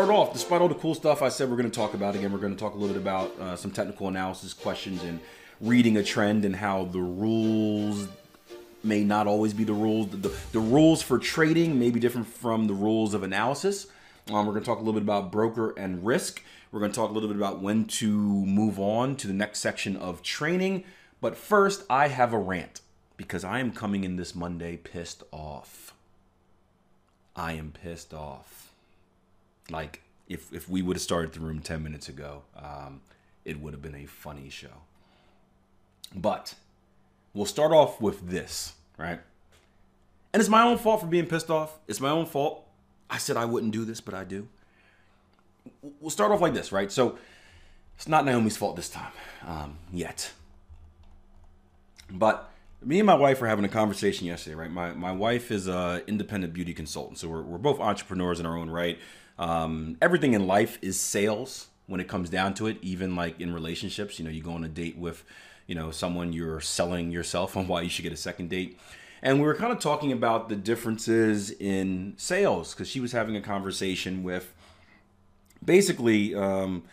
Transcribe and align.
Start 0.00 0.16
off, 0.16 0.32
despite 0.32 0.62
all 0.62 0.68
the 0.68 0.74
cool 0.74 0.94
stuff 0.94 1.20
I 1.20 1.28
said 1.28 1.50
we're 1.50 1.58
going 1.58 1.70
to 1.70 1.76
talk 1.76 1.92
about. 1.92 2.14
Again, 2.14 2.32
we're 2.32 2.38
going 2.38 2.54
to 2.54 2.58
talk 2.58 2.72
a 2.72 2.78
little 2.78 2.94
bit 2.94 3.02
about 3.02 3.38
uh, 3.38 3.54
some 3.54 3.70
technical 3.70 4.08
analysis 4.08 4.54
questions 4.54 5.02
and 5.02 5.20
reading 5.60 5.98
a 5.98 6.02
trend 6.02 6.46
and 6.46 6.56
how 6.56 6.86
the 6.86 7.00
rules 7.00 8.08
may 8.82 9.04
not 9.04 9.26
always 9.26 9.52
be 9.52 9.62
the 9.62 9.74
rules. 9.74 10.08
The, 10.08 10.34
the 10.52 10.58
rules 10.58 11.02
for 11.02 11.18
trading 11.18 11.78
may 11.78 11.90
be 11.90 12.00
different 12.00 12.28
from 12.28 12.66
the 12.66 12.72
rules 12.72 13.12
of 13.12 13.22
analysis. 13.22 13.88
Um, 14.28 14.46
we're 14.46 14.54
going 14.54 14.62
to 14.62 14.66
talk 14.66 14.78
a 14.78 14.80
little 14.80 14.94
bit 14.94 15.02
about 15.02 15.30
broker 15.30 15.74
and 15.76 16.02
risk. 16.02 16.42
We're 16.72 16.80
going 16.80 16.92
to 16.92 16.96
talk 16.96 17.10
a 17.10 17.12
little 17.12 17.28
bit 17.28 17.36
about 17.36 17.60
when 17.60 17.84
to 17.84 18.08
move 18.08 18.80
on 18.80 19.16
to 19.16 19.26
the 19.26 19.34
next 19.34 19.58
section 19.58 19.96
of 19.96 20.22
training. 20.22 20.84
But 21.20 21.36
first, 21.36 21.84
I 21.90 22.08
have 22.08 22.32
a 22.32 22.38
rant 22.38 22.80
because 23.18 23.44
I 23.44 23.60
am 23.60 23.70
coming 23.70 24.04
in 24.04 24.16
this 24.16 24.34
Monday 24.34 24.78
pissed 24.78 25.24
off. 25.30 25.92
I 27.36 27.52
am 27.52 27.72
pissed 27.72 28.14
off. 28.14 28.69
Like 29.70 30.02
if 30.28 30.52
if 30.52 30.68
we 30.68 30.82
would 30.82 30.96
have 30.96 31.02
started 31.02 31.32
the 31.32 31.40
room 31.40 31.60
ten 31.60 31.82
minutes 31.82 32.08
ago, 32.08 32.42
um, 32.56 33.00
it 33.44 33.60
would 33.60 33.72
have 33.72 33.82
been 33.82 33.94
a 33.94 34.06
funny 34.06 34.50
show. 34.50 34.82
But 36.14 36.54
we'll 37.34 37.46
start 37.46 37.72
off 37.72 38.00
with 38.00 38.28
this, 38.28 38.74
right? 38.98 39.20
And 40.32 40.40
it's 40.40 40.48
my 40.48 40.62
own 40.62 40.78
fault 40.78 41.00
for 41.00 41.06
being 41.06 41.26
pissed 41.26 41.50
off. 41.50 41.78
It's 41.88 42.00
my 42.00 42.10
own 42.10 42.26
fault. 42.26 42.66
I 43.08 43.18
said 43.18 43.36
I 43.36 43.44
wouldn't 43.44 43.72
do 43.72 43.84
this, 43.84 44.00
but 44.00 44.14
I 44.14 44.24
do. 44.24 44.48
We'll 46.00 46.10
start 46.10 46.30
off 46.30 46.40
like 46.40 46.54
this, 46.54 46.72
right? 46.72 46.90
So 46.90 47.18
it's 47.96 48.08
not 48.08 48.24
Naomi's 48.24 48.56
fault 48.56 48.76
this 48.76 48.88
time, 48.88 49.12
um, 49.46 49.78
yet. 49.92 50.32
But 52.10 52.50
me 52.82 52.98
and 52.98 53.06
my 53.06 53.14
wife 53.14 53.40
were 53.40 53.48
having 53.48 53.64
a 53.64 53.68
conversation 53.68 54.26
yesterday, 54.26 54.54
right? 54.54 54.70
My, 54.70 54.92
my 54.92 55.12
wife 55.12 55.50
is 55.50 55.68
a 55.68 56.02
independent 56.06 56.52
beauty 56.52 56.72
consultant, 56.72 57.18
so 57.18 57.28
we're, 57.28 57.42
we're 57.42 57.58
both 57.58 57.80
entrepreneurs 57.80 58.40
in 58.40 58.46
our 58.46 58.56
own 58.56 58.70
right. 58.70 58.98
Um, 59.40 59.96
everything 60.02 60.34
in 60.34 60.46
life 60.46 60.78
is 60.82 61.00
sales 61.00 61.68
when 61.86 61.98
it 61.98 62.06
comes 62.06 62.28
down 62.28 62.54
to 62.54 62.66
it, 62.66 62.76
even 62.82 63.16
like 63.16 63.40
in 63.40 63.52
relationships. 63.52 64.18
You 64.18 64.26
know, 64.26 64.30
you 64.30 64.42
go 64.42 64.52
on 64.52 64.62
a 64.62 64.68
date 64.68 64.98
with, 64.98 65.24
you 65.66 65.74
know, 65.74 65.90
someone 65.90 66.32
you're 66.32 66.60
selling 66.60 67.10
yourself 67.10 67.56
on 67.56 67.66
why 67.66 67.80
you 67.80 67.88
should 67.88 68.02
get 68.02 68.12
a 68.12 68.18
second 68.18 68.50
date. 68.50 68.78
And 69.22 69.40
we 69.40 69.46
were 69.46 69.54
kind 69.54 69.72
of 69.72 69.78
talking 69.80 70.12
about 70.12 70.50
the 70.50 70.56
differences 70.56 71.50
in 71.50 72.14
sales 72.18 72.74
because 72.74 72.88
she 72.88 73.00
was 73.00 73.12
having 73.12 73.34
a 73.34 73.40
conversation 73.40 74.22
with 74.22 74.54
basically 75.64 76.34
um, 76.34 76.84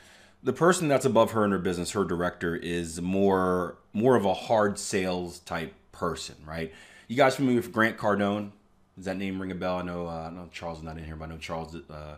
the 0.41 0.53
person 0.53 0.87
that's 0.87 1.05
above 1.05 1.31
her 1.31 1.43
in 1.43 1.51
her 1.51 1.59
business, 1.59 1.91
her 1.91 2.05
director, 2.05 2.55
is 2.55 3.01
more 3.01 3.77
more 3.93 4.15
of 4.15 4.25
a 4.25 4.33
hard 4.33 4.79
sales 4.79 5.39
type 5.39 5.73
person, 5.91 6.35
right? 6.45 6.73
You 7.07 7.17
guys 7.17 7.35
familiar 7.35 7.59
with 7.59 7.73
Grant 7.73 7.97
Cardone? 7.97 8.51
Does 8.95 9.05
that 9.05 9.17
name 9.17 9.39
ring 9.41 9.51
a 9.51 9.55
bell? 9.55 9.77
I 9.77 9.81
know, 9.83 10.07
uh, 10.07 10.29
I 10.29 10.29
know 10.31 10.49
Charles 10.51 10.79
is 10.79 10.83
not 10.83 10.97
in 10.97 11.05
here, 11.05 11.15
but 11.15 11.25
I 11.25 11.27
know 11.29 11.37
Charles. 11.37 11.75
Uh, 11.75 12.17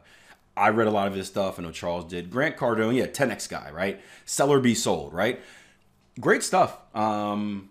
I 0.60 0.70
read 0.70 0.88
a 0.88 0.92
lot 0.92 1.08
of 1.08 1.14
his 1.14 1.28
stuff. 1.28 1.58
I 1.58 1.64
know 1.64 1.72
Charles 1.72 2.06
did. 2.06 2.30
Grant 2.30 2.58
Cardone, 2.58 2.96
yeah, 2.96 3.08
10x 3.08 3.50
guy, 3.50 3.72
right? 3.72 4.02
Sell 4.26 4.52
or 4.52 4.60
Be 4.60 4.76
Sold, 4.76 5.14
right? 5.14 5.42
Great 6.20 6.44
stuff. 6.44 6.78
Um, 6.94 7.70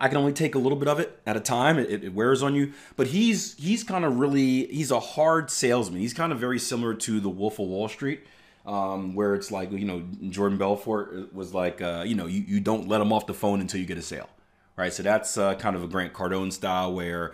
I 0.00 0.08
can 0.08 0.16
only 0.16 0.32
take 0.32 0.54
a 0.54 0.58
little 0.58 0.78
bit 0.78 0.88
of 0.88 0.98
it 0.98 1.20
at 1.26 1.36
a 1.36 1.40
time. 1.40 1.78
It, 1.78 2.02
it 2.02 2.14
wears 2.14 2.42
on 2.42 2.54
you, 2.54 2.72
but 2.96 3.08
he's 3.08 3.54
he's 3.54 3.84
kind 3.84 4.04
of 4.04 4.18
really 4.18 4.66
he's 4.66 4.90
a 4.90 4.98
hard 4.98 5.50
salesman. 5.50 6.00
He's 6.00 6.14
kind 6.14 6.32
of 6.32 6.40
very 6.40 6.58
similar 6.58 6.94
to 6.94 7.20
the 7.20 7.28
Wolf 7.28 7.58
of 7.58 7.68
Wall 7.68 7.88
Street, 7.88 8.26
um, 8.66 9.14
where 9.14 9.34
it's 9.34 9.52
like 9.52 9.70
you 9.70 9.84
know 9.84 10.02
Jordan 10.30 10.58
Belfort 10.58 11.32
was 11.34 11.54
like 11.54 11.80
uh, 11.80 12.02
you 12.06 12.14
know 12.14 12.26
you, 12.26 12.42
you 12.46 12.60
don't 12.60 12.88
let 12.88 13.00
him 13.00 13.12
off 13.12 13.26
the 13.26 13.34
phone 13.34 13.60
until 13.60 13.78
you 13.78 13.86
get 13.86 13.98
a 13.98 14.02
sale, 14.02 14.28
right? 14.76 14.92
So 14.92 15.02
that's 15.02 15.36
uh, 15.36 15.54
kind 15.54 15.76
of 15.76 15.84
a 15.84 15.86
Grant 15.86 16.12
Cardone 16.12 16.52
style 16.52 16.92
where 16.92 17.32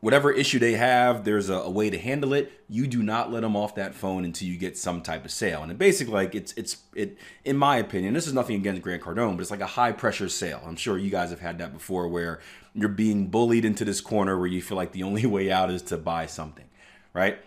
whatever 0.00 0.30
issue 0.30 0.58
they 0.58 0.72
have, 0.72 1.24
there's 1.24 1.48
a, 1.48 1.54
a, 1.54 1.70
way 1.70 1.90
to 1.90 1.98
handle 1.98 2.32
it. 2.34 2.52
You 2.68 2.86
do 2.86 3.02
not 3.02 3.32
let 3.32 3.40
them 3.40 3.56
off 3.56 3.74
that 3.76 3.94
phone 3.94 4.24
until 4.24 4.48
you 4.48 4.56
get 4.56 4.76
some 4.76 5.00
type 5.02 5.24
of 5.24 5.30
sale. 5.30 5.62
And 5.62 5.72
it 5.72 5.78
basically, 5.78 6.14
like 6.14 6.34
it's 6.34 6.52
it's 6.52 6.78
it. 6.94 7.18
In 7.44 7.56
my 7.56 7.76
opinion, 7.76 8.14
this 8.14 8.26
is 8.26 8.32
nothing 8.32 8.56
against 8.56 8.82
Grant 8.82 9.02
Cardone, 9.02 9.36
but 9.36 9.40
it's 9.40 9.50
like 9.50 9.60
a 9.60 9.66
high 9.66 9.92
pressure 9.92 10.28
sale. 10.28 10.62
I'm 10.66 10.76
sure 10.76 10.98
you 10.98 11.10
guys 11.10 11.30
have 11.30 11.40
had 11.40 11.58
that 11.58 11.72
before, 11.72 12.08
where 12.08 12.40
you're 12.74 12.88
being 12.88 13.28
bullied 13.28 13.64
into 13.64 13.84
this 13.84 14.00
corner 14.00 14.38
where 14.38 14.46
you 14.46 14.60
feel 14.60 14.76
like 14.76 14.92
the 14.92 15.02
only 15.02 15.26
way 15.36 15.50
out 15.50 15.70
is 15.70 15.82
to 15.82 15.96
buy 15.96 16.26
something, 16.26 16.66
right? 17.12 17.38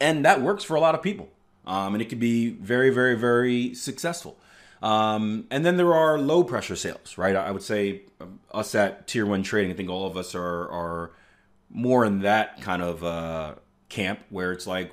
And 0.00 0.24
that 0.24 0.40
works 0.40 0.62
for 0.62 0.76
a 0.76 0.80
lot 0.80 0.94
of 0.94 1.02
people, 1.02 1.28
um, 1.66 1.94
and 1.94 2.00
it 2.00 2.08
can 2.08 2.20
be 2.20 2.50
very, 2.50 2.90
very, 2.90 3.16
very 3.16 3.74
successful. 3.74 4.38
Um, 4.80 5.48
and 5.50 5.66
then 5.66 5.76
there 5.76 5.92
are 5.92 6.18
low 6.18 6.44
pressure 6.44 6.76
sales, 6.76 7.18
right? 7.18 7.34
I 7.34 7.50
would 7.50 7.64
say 7.64 8.02
um, 8.20 8.38
us 8.52 8.76
at 8.76 9.08
Tier 9.08 9.26
One 9.26 9.42
Trading, 9.42 9.72
I 9.72 9.74
think 9.74 9.90
all 9.90 10.06
of 10.06 10.16
us 10.16 10.36
are 10.36 10.70
are 10.70 11.10
more 11.70 12.04
in 12.04 12.20
that 12.20 12.60
kind 12.60 12.82
of 12.82 13.04
uh, 13.04 13.54
camp 13.88 14.20
where 14.30 14.52
it's 14.52 14.66
like 14.66 14.92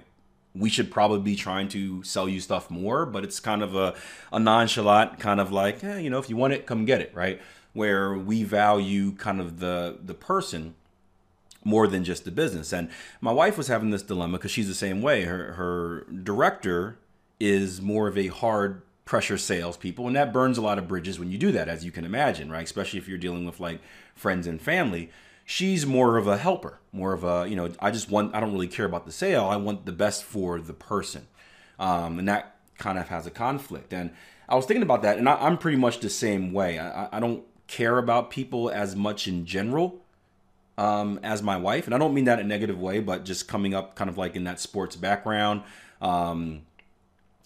we 0.53 0.69
should 0.69 0.89
probably 0.89 1.19
be 1.19 1.35
trying 1.35 1.67
to 1.69 2.01
sell 2.03 2.29
you 2.29 2.39
stuff 2.39 2.71
more, 2.71 3.05
but 3.05 3.23
it's 3.23 3.39
kind 3.39 3.61
of 3.61 3.75
a, 3.75 3.93
a 4.31 4.39
nonchalant 4.39 5.19
kind 5.19 5.39
of 5.39 5.51
like, 5.51 5.83
eh, 5.83 5.99
you 5.99 6.09
know, 6.09 6.17
if 6.17 6.29
you 6.29 6.37
want 6.37 6.53
it, 6.53 6.65
come 6.65 6.85
get 6.85 7.01
it, 7.01 7.11
right? 7.13 7.41
Where 7.73 8.13
we 8.13 8.43
value 8.43 9.11
kind 9.11 9.41
of 9.41 9.59
the 9.59 9.97
the 10.01 10.13
person 10.13 10.75
more 11.65 11.87
than 11.87 12.03
just 12.03 12.23
the 12.23 12.31
business. 12.31 12.71
And 12.71 12.89
my 13.19 13.33
wife 13.33 13.57
was 13.57 13.67
having 13.67 13.89
this 13.89 14.03
dilemma 14.03 14.37
because 14.37 14.51
she's 14.51 14.67
the 14.67 14.73
same 14.73 15.01
way. 15.01 15.23
Her 15.23 15.53
her 15.53 16.05
director 16.11 16.97
is 17.39 17.81
more 17.81 18.07
of 18.07 18.17
a 18.17 18.27
hard 18.27 18.81
pressure 19.03 19.37
salespeople, 19.37 20.07
and 20.07 20.15
that 20.15 20.31
burns 20.31 20.57
a 20.57 20.61
lot 20.61 20.77
of 20.77 20.87
bridges 20.87 21.19
when 21.19 21.31
you 21.31 21.37
do 21.37 21.51
that, 21.51 21.67
as 21.67 21.83
you 21.83 21.91
can 21.91 22.05
imagine, 22.05 22.49
right? 22.49 22.63
Especially 22.63 22.97
if 22.97 23.09
you're 23.09 23.17
dealing 23.17 23.45
with 23.45 23.59
like 23.59 23.81
friends 24.15 24.47
and 24.47 24.61
family 24.61 25.09
she's 25.45 25.85
more 25.85 26.17
of 26.17 26.27
a 26.27 26.37
helper, 26.37 26.79
more 26.91 27.13
of 27.13 27.23
a, 27.23 27.47
you 27.47 27.55
know, 27.55 27.71
I 27.79 27.91
just 27.91 28.09
want, 28.09 28.35
I 28.35 28.39
don't 28.39 28.51
really 28.51 28.67
care 28.67 28.85
about 28.85 29.05
the 29.05 29.11
sale. 29.11 29.45
I 29.45 29.55
want 29.55 29.85
the 29.85 29.91
best 29.91 30.23
for 30.23 30.59
the 30.59 30.73
person. 30.73 31.27
Um, 31.79 32.19
and 32.19 32.27
that 32.27 32.55
kind 32.77 32.97
of 32.97 33.07
has 33.09 33.27
a 33.27 33.31
conflict. 33.31 33.93
And 33.93 34.11
I 34.49 34.55
was 34.55 34.65
thinking 34.65 34.83
about 34.83 35.03
that, 35.03 35.17
and 35.17 35.29
I, 35.29 35.47
am 35.47 35.57
pretty 35.57 35.77
much 35.77 35.99
the 35.99 36.09
same 36.09 36.51
way. 36.51 36.79
I, 36.79 37.09
I, 37.11 37.19
don't 37.19 37.43
care 37.67 37.97
about 37.97 38.29
people 38.29 38.69
as 38.69 38.95
much 38.95 39.27
in 39.27 39.45
general 39.45 40.01
um, 40.77 41.19
as 41.23 41.41
my 41.41 41.57
wife. 41.57 41.85
And 41.85 41.95
I 41.95 41.97
don't 41.97 42.13
mean 42.13 42.25
that 42.25 42.39
in 42.39 42.45
a 42.45 42.49
negative 42.49 42.79
way, 42.79 42.99
but 42.99 43.25
just 43.25 43.47
coming 43.47 43.73
up 43.73 43.95
kind 43.95 44.09
of 44.09 44.17
like 44.17 44.35
in 44.35 44.43
that 44.43 44.59
sports 44.59 44.95
background. 44.95 45.63
Um, 46.01 46.61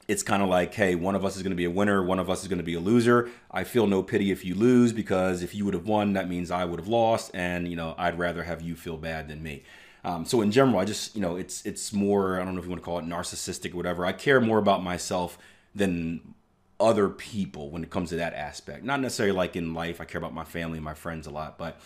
it's 0.09 0.23
kind 0.23 0.41
of 0.41 0.49
like, 0.49 0.73
hey, 0.73 0.95
one 0.95 1.13
of 1.13 1.23
us 1.23 1.37
is 1.37 1.43
going 1.43 1.51
to 1.51 1.55
be 1.55 1.65
a 1.65 1.69
winner, 1.69 2.03
one 2.03 2.17
of 2.17 2.31
us 2.31 2.41
is 2.41 2.47
going 2.47 2.57
to 2.57 2.63
be 2.63 2.73
a 2.73 2.79
loser. 2.79 3.29
I 3.51 3.63
feel 3.63 3.85
no 3.85 4.01
pity 4.01 4.31
if 4.31 4.43
you 4.43 4.55
lose 4.55 4.91
because 4.91 5.43
if 5.43 5.53
you 5.53 5.65
would 5.65 5.75
have 5.75 5.85
won, 5.85 6.13
that 6.13 6.27
means 6.27 6.49
I 6.49 6.65
would 6.65 6.79
have 6.79 6.87
lost, 6.87 7.29
and 7.35 7.67
you 7.67 7.75
know 7.75 7.93
I'd 7.95 8.17
rather 8.17 8.41
have 8.43 8.63
you 8.63 8.75
feel 8.75 8.97
bad 8.97 9.27
than 9.27 9.43
me. 9.43 9.61
Um, 10.03 10.25
so 10.25 10.41
in 10.41 10.51
general, 10.51 10.79
I 10.79 10.85
just 10.85 11.15
you 11.15 11.21
know 11.21 11.35
it's 11.35 11.63
it's 11.63 11.93
more 11.93 12.41
I 12.41 12.43
don't 12.43 12.55
know 12.55 12.59
if 12.59 12.65
you 12.65 12.71
want 12.71 12.81
to 12.81 12.85
call 12.85 12.97
it 12.97 13.05
narcissistic 13.05 13.75
or 13.75 13.77
whatever. 13.77 14.03
I 14.03 14.11
care 14.11 14.41
more 14.41 14.57
about 14.57 14.83
myself 14.83 15.37
than 15.75 16.33
other 16.79 17.07
people 17.07 17.69
when 17.69 17.83
it 17.83 17.91
comes 17.91 18.09
to 18.09 18.15
that 18.15 18.33
aspect. 18.33 18.83
Not 18.83 19.01
necessarily 19.01 19.35
like 19.35 19.55
in 19.55 19.75
life, 19.75 20.01
I 20.01 20.05
care 20.05 20.17
about 20.17 20.33
my 20.33 20.43
family, 20.43 20.79
and 20.79 20.85
my 20.85 20.95
friends 20.95 21.27
a 21.27 21.31
lot, 21.31 21.59
but 21.59 21.79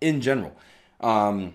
in 0.00 0.20
general. 0.20 0.56
Um, 1.00 1.54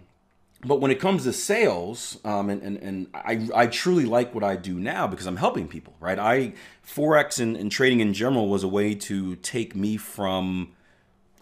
but 0.64 0.80
when 0.80 0.92
it 0.92 1.00
comes 1.00 1.24
to 1.24 1.34
sales, 1.34 2.20
um, 2.24 2.50
and, 2.50 2.62
and, 2.62 2.78
and 2.78 3.08
I, 3.14 3.48
I 3.54 3.68
truly 3.68 4.06
like 4.06 4.36
what 4.36 4.44
I 4.44 4.56
do 4.56 4.80
now 4.80 5.08
because 5.08 5.26
I'm 5.26 5.38
helping 5.38 5.68
people, 5.68 5.94
right? 6.00 6.20
I 6.20 6.54
Forex 6.86 7.40
and, 7.40 7.58
and 7.58 7.72
trading 7.72 8.00
in 8.00 8.14
general 8.14 8.48
was 8.48 8.64
a 8.64 8.68
way 8.68 8.94
to 8.94 9.36
take 9.38 9.76
me 9.76 9.98
from 9.98 10.74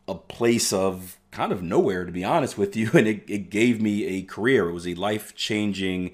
a 0.08 0.16
place 0.16 0.72
of 0.72 1.18
kind 1.32 1.52
of 1.52 1.62
nowhere, 1.62 2.06
to 2.06 2.12
be 2.12 2.24
honest 2.24 2.58
with 2.58 2.76
you. 2.76 2.92
And 2.94 3.08
it, 3.08 3.24
it 3.28 3.50
gave 3.50 3.82
me 3.82 4.06
a 4.06 4.22
career. 4.24 4.70
It 4.70 4.74
was 4.74 4.88
a 4.88 4.96
life 4.96 5.36
changing 5.36 6.12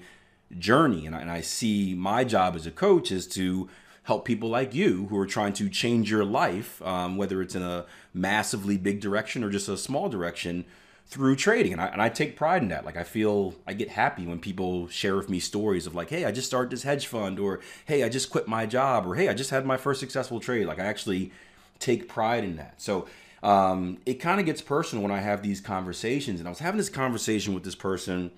journey. 0.58 1.06
And 1.06 1.14
I, 1.14 1.20
and 1.20 1.30
I 1.30 1.42
see 1.42 1.94
my 1.94 2.24
job 2.24 2.56
as 2.56 2.66
a 2.66 2.72
coach 2.72 3.12
is 3.12 3.26
to 3.28 3.68
help 4.02 4.24
people 4.24 4.48
like 4.48 4.74
you 4.74 5.06
who 5.06 5.18
are 5.18 5.26
trying 5.26 5.52
to 5.54 5.68
change 5.68 6.10
your 6.10 6.24
life, 6.24 6.80
um, 6.82 7.16
whether 7.16 7.40
it's 7.40 7.54
in 7.54 7.62
a 7.62 7.86
massively 8.12 8.76
big 8.76 9.00
direction 9.00 9.44
or 9.44 9.50
just 9.50 9.68
a 9.68 9.76
small 9.76 10.08
direction 10.08 10.64
through 11.08 11.36
trading. 11.36 11.72
And 11.72 11.80
I, 11.80 11.86
and 11.86 12.02
I 12.02 12.08
take 12.08 12.36
pride 12.36 12.62
in 12.62 12.68
that. 12.68 12.84
Like, 12.84 12.96
I 12.96 13.04
feel 13.04 13.54
I 13.66 13.72
get 13.72 13.90
happy 13.90 14.26
when 14.26 14.38
people 14.38 14.88
share 14.88 15.16
with 15.16 15.28
me 15.28 15.38
stories 15.38 15.86
of, 15.86 15.94
like, 15.94 16.10
hey, 16.10 16.24
I 16.24 16.32
just 16.32 16.46
started 16.46 16.70
this 16.70 16.82
hedge 16.82 17.06
fund, 17.06 17.38
or 17.38 17.60
hey, 17.84 18.02
I 18.02 18.08
just 18.08 18.30
quit 18.30 18.48
my 18.48 18.66
job, 18.66 19.06
or 19.06 19.14
hey, 19.14 19.28
I 19.28 19.34
just 19.34 19.50
had 19.50 19.64
my 19.64 19.76
first 19.76 20.00
successful 20.00 20.40
trade. 20.40 20.66
Like, 20.66 20.80
I 20.80 20.84
actually 20.84 21.32
take 21.78 22.08
pride 22.08 22.44
in 22.44 22.56
that. 22.56 22.80
So, 22.80 23.06
um, 23.42 23.98
it 24.06 24.14
kind 24.14 24.40
of 24.40 24.46
gets 24.46 24.60
personal 24.60 25.02
when 25.02 25.12
I 25.12 25.20
have 25.20 25.42
these 25.42 25.60
conversations. 25.60 26.40
And 26.40 26.48
I 26.48 26.50
was 26.50 26.58
having 26.58 26.78
this 26.78 26.88
conversation 26.88 27.54
with 27.54 27.62
this 27.62 27.76
person. 27.76 28.32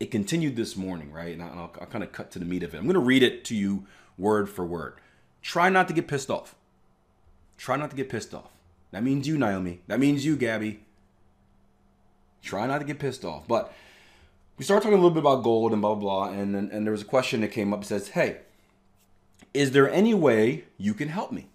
It 0.00 0.10
continued 0.10 0.56
this 0.56 0.76
morning, 0.76 1.12
right? 1.12 1.32
And 1.32 1.42
I'll, 1.42 1.72
I'll 1.80 1.86
kind 1.86 2.02
of 2.02 2.10
cut 2.10 2.32
to 2.32 2.40
the 2.40 2.44
meat 2.44 2.64
of 2.64 2.74
it. 2.74 2.78
I'm 2.78 2.84
going 2.84 2.94
to 2.94 3.00
read 3.00 3.22
it 3.22 3.44
to 3.44 3.54
you 3.54 3.86
word 4.18 4.48
for 4.48 4.64
word. 4.64 4.94
Try 5.42 5.68
not 5.68 5.86
to 5.88 5.94
get 5.94 6.08
pissed 6.08 6.30
off. 6.30 6.56
Try 7.56 7.76
not 7.76 7.90
to 7.90 7.96
get 7.96 8.08
pissed 8.08 8.34
off. 8.34 8.50
That 8.90 9.04
means 9.04 9.28
you, 9.28 9.38
Naomi. 9.38 9.82
That 9.86 10.00
means 10.00 10.24
you, 10.24 10.36
Gabby. 10.36 10.80
Try 12.44 12.66
not 12.66 12.78
to 12.78 12.84
get 12.84 12.98
pissed 12.98 13.24
off. 13.24 13.48
But 13.48 13.72
we 14.56 14.64
started 14.64 14.82
talking 14.82 14.98
a 14.98 15.02
little 15.02 15.10
bit 15.10 15.20
about 15.20 15.42
gold 15.42 15.72
and 15.72 15.82
blah, 15.82 15.94
blah, 15.94 16.28
blah. 16.28 16.38
And, 16.38 16.54
and, 16.54 16.70
and 16.70 16.86
there 16.86 16.92
was 16.92 17.02
a 17.02 17.06
question 17.06 17.40
that 17.40 17.48
came 17.48 17.72
up 17.72 17.84
says, 17.84 18.08
Hey, 18.08 18.38
is 19.52 19.72
there 19.72 19.90
any 19.90 20.14
way 20.14 20.64
you 20.78 20.94
can 20.94 21.08
help 21.08 21.32
me? 21.32 21.48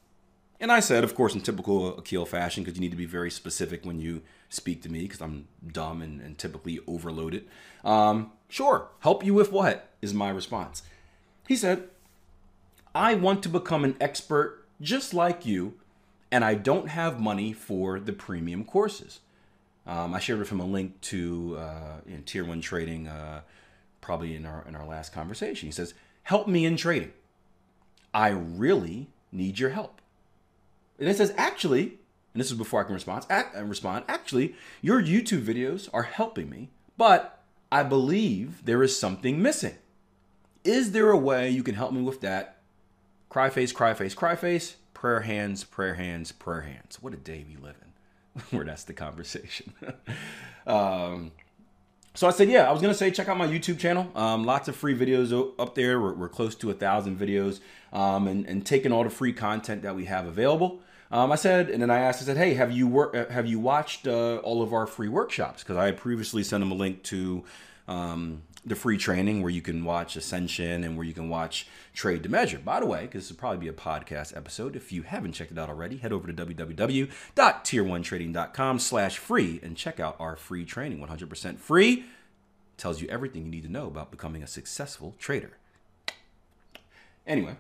And 0.62 0.72
I 0.72 0.82
said, 0.82 1.06
of 1.06 1.16
course, 1.16 1.34
in 1.34 1.42
typical 1.42 1.98
Akil 1.98 2.26
fashion, 2.26 2.64
because 2.64 2.78
you 2.78 2.82
need 2.82 2.92
to 2.92 2.98
be 2.98 3.06
very 3.06 3.32
specific 3.32 3.86
when 3.86 4.02
you 4.02 4.22
speak 4.50 4.82
to 4.84 4.90
me, 4.90 5.04
because 5.04 5.22
I'm 5.22 5.48
dumb 5.66 6.02
and, 6.02 6.20
and 6.20 6.38
typically 6.38 6.80
overloaded. 6.86 7.46
Um, 7.84 8.32
sure, 8.50 8.90
help 9.00 9.26
you 9.26 9.34
with 9.34 9.54
what 9.54 9.90
is 10.02 10.14
my 10.14 10.30
response. 10.30 10.84
He 11.48 11.56
said, 11.56 11.88
I 12.94 13.16
want 13.16 13.42
to 13.44 13.50
become 13.50 13.86
an 13.86 13.96
expert 14.02 14.66
just 14.82 15.14
like 15.14 15.46
you, 15.46 15.76
and 16.30 16.44
I 16.44 16.56
don't 16.56 16.90
have 16.90 17.22
money 17.22 17.54
for 17.54 18.00
the 18.00 18.14
premium 18.14 18.66
courses. 18.66 19.20
Um, 19.90 20.14
I 20.14 20.20
shared 20.20 20.38
with 20.38 20.50
him 20.50 20.60
a 20.60 20.66
link 20.66 21.02
to 21.02 21.58
uh, 21.60 21.98
Tier 22.26 22.46
One 22.46 22.62
Trading, 22.62 23.08
uh, 23.08 23.42
probably 24.02 24.36
in 24.36 24.46
our 24.46 24.64
in 24.68 24.76
our 24.76 24.86
last 24.86 25.12
conversation. 25.12 25.68
He 25.68 25.72
says, 25.72 25.96
"Help 26.24 26.48
me 26.48 26.64
in 26.64 26.78
trading. 26.78 27.12
I 28.14 28.30
really 28.30 29.08
need 29.32 29.58
your 29.58 29.72
help." 29.72 30.00
And 31.00 31.10
it 31.10 31.18
says, 31.18 31.34
actually, 31.38 31.98
and 32.34 32.42
this 32.42 32.52
is 32.52 32.58
before 32.58 32.82
I 32.82 32.84
can 32.84 32.94
respond, 32.94 33.26
act, 33.30 33.56
uh, 33.58 33.64
respond, 33.64 34.06
actually, 34.08 34.54
your 34.82 35.02
YouTube 35.02 35.44
videos 35.44 35.90
are 35.94 36.04
helping 36.04 36.50
me, 36.50 36.70
but 36.98 37.42
I 37.72 37.84
believe 37.84 38.66
there 38.66 38.84
is 38.84 39.00
something 39.00 39.42
missing. 39.42 39.76
Is 40.64 40.92
there 40.92 41.10
a 41.10 41.18
way 41.18 41.50
you 41.50 41.64
can 41.64 41.76
help 41.76 41.94
me 41.94 42.02
with 42.02 42.22
that? 42.22 42.58
Cry 43.30 43.50
face, 43.50 43.72
cry 43.72 43.94
face, 43.94 44.14
cry 44.14 44.36
face, 44.36 44.76
prayer 44.94 45.22
hands, 45.22 45.64
prayer 45.64 45.96
hands, 45.96 46.32
prayer 46.32 46.62
hands. 46.62 47.02
What 47.02 47.14
a 47.14 47.18
day 47.18 47.46
we 47.48 47.56
live 47.56 47.78
in 47.82 47.89
where 48.52 48.66
that's 48.66 48.84
the 48.84 48.94
conversation. 48.94 49.74
um, 50.68 51.32
so 52.16 52.28
I 52.28 52.32
said, 52.32 52.50
yeah, 52.50 52.68
I 52.68 52.72
was 52.72 52.82
gonna 52.82 52.94
say 52.94 53.12
check 53.12 53.30
out 53.30 53.38
my 53.38 53.48
YouTube 53.48 53.80
channel. 53.80 54.12
Um, 54.16 54.44
lots 54.44 54.68
of 54.68 54.76
free 54.76 54.98
videos 54.98 55.54
up 55.60 55.76
there. 55.76 56.00
We're, 56.02 56.14
we're 56.14 56.30
close 56.30 56.56
to 56.56 56.70
a 56.70 56.74
thousand 56.74 57.20
videos, 57.20 57.60
um, 57.94 58.28
and, 58.28 58.46
and 58.46 58.66
taking 58.66 58.92
all 58.92 59.04
the 59.04 59.10
free 59.10 59.34
content 59.34 59.84
that 59.84 59.96
we 59.96 60.06
have 60.06 60.26
available. 60.26 60.82
Um, 61.12 61.32
I 61.32 61.36
said, 61.36 61.70
and 61.70 61.82
then 61.82 61.90
I 61.90 62.00
asked, 62.00 62.22
I 62.22 62.26
said, 62.26 62.38
hey, 62.38 62.54
have 62.54 62.72
you 62.72 62.88
work, 62.88 63.16
uh, 63.16 63.26
have 63.30 63.48
you 63.48 63.60
watched 63.60 64.08
uh, 64.08 64.38
all 64.38 64.62
of 64.62 64.74
our 64.74 64.86
free 64.86 65.08
workshops? 65.08 65.64
Because 65.64 65.78
I 65.78 65.86
had 65.86 65.98
previously 65.98 66.44
sent 66.44 66.62
them 66.62 66.72
a 66.72 66.76
link 66.76 67.04
to 67.04 67.44
um, 67.90 68.44
the 68.66 68.76
free 68.76 68.98
training 68.98 69.42
where 69.42 69.52
you 69.52 69.62
can 69.62 69.84
watch 69.84 70.16
Ascension 70.16 70.84
and 70.84 70.96
where 70.96 71.06
you 71.06 71.14
can 71.14 71.28
watch 71.28 71.68
Trade 71.94 72.24
to 72.24 72.30
Measure. 72.30 72.60
By 72.60 72.80
the 72.80 72.86
way, 72.86 73.02
because 73.02 73.24
this 73.24 73.32
will 73.32 73.40
probably 73.40 73.58
be 73.58 73.68
a 73.68 73.74
podcast 73.74 74.38
episode. 74.38 74.76
If 74.76 74.92
you 74.92 75.02
haven't 75.02 75.34
checked 75.34 75.52
it 75.52 75.58
out 75.58 75.70
already, 75.70 75.98
head 75.98 76.14
over 76.14 76.32
to 76.32 76.34
www.tier1trading.com 76.34 78.80
slash 78.80 79.18
free 79.18 79.60
and 79.64 79.76
check 79.76 80.00
out 80.00 80.16
our 80.20 80.36
free 80.36 80.66
training. 80.66 81.00
100% 81.00 81.58
free. 81.58 82.06
Tells 82.78 83.02
you 83.02 83.08
everything 83.10 83.46
you 83.46 83.52
need 83.52 83.64
to 83.64 83.72
know 83.72 83.88
about 83.88 84.12
becoming 84.12 84.44
a 84.44 84.48
successful 84.48 85.16
trader. 85.18 85.58
Anyway, 87.26 87.56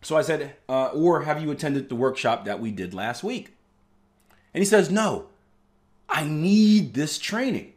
so 0.00 0.16
I 0.16 0.22
said, 0.22 0.56
uh, 0.68 0.86
or 0.86 1.22
have 1.22 1.42
you 1.42 1.50
attended 1.50 1.90
the 1.90 1.94
workshop 1.94 2.46
that 2.46 2.58
we 2.58 2.70
did 2.70 2.94
last 2.94 3.22
week? 3.22 3.54
And 4.54 4.62
he 4.62 4.66
says, 4.66 4.90
no, 4.90 5.26
I 6.08 6.24
need 6.24 6.94
this 6.94 7.18
training. 7.18 7.74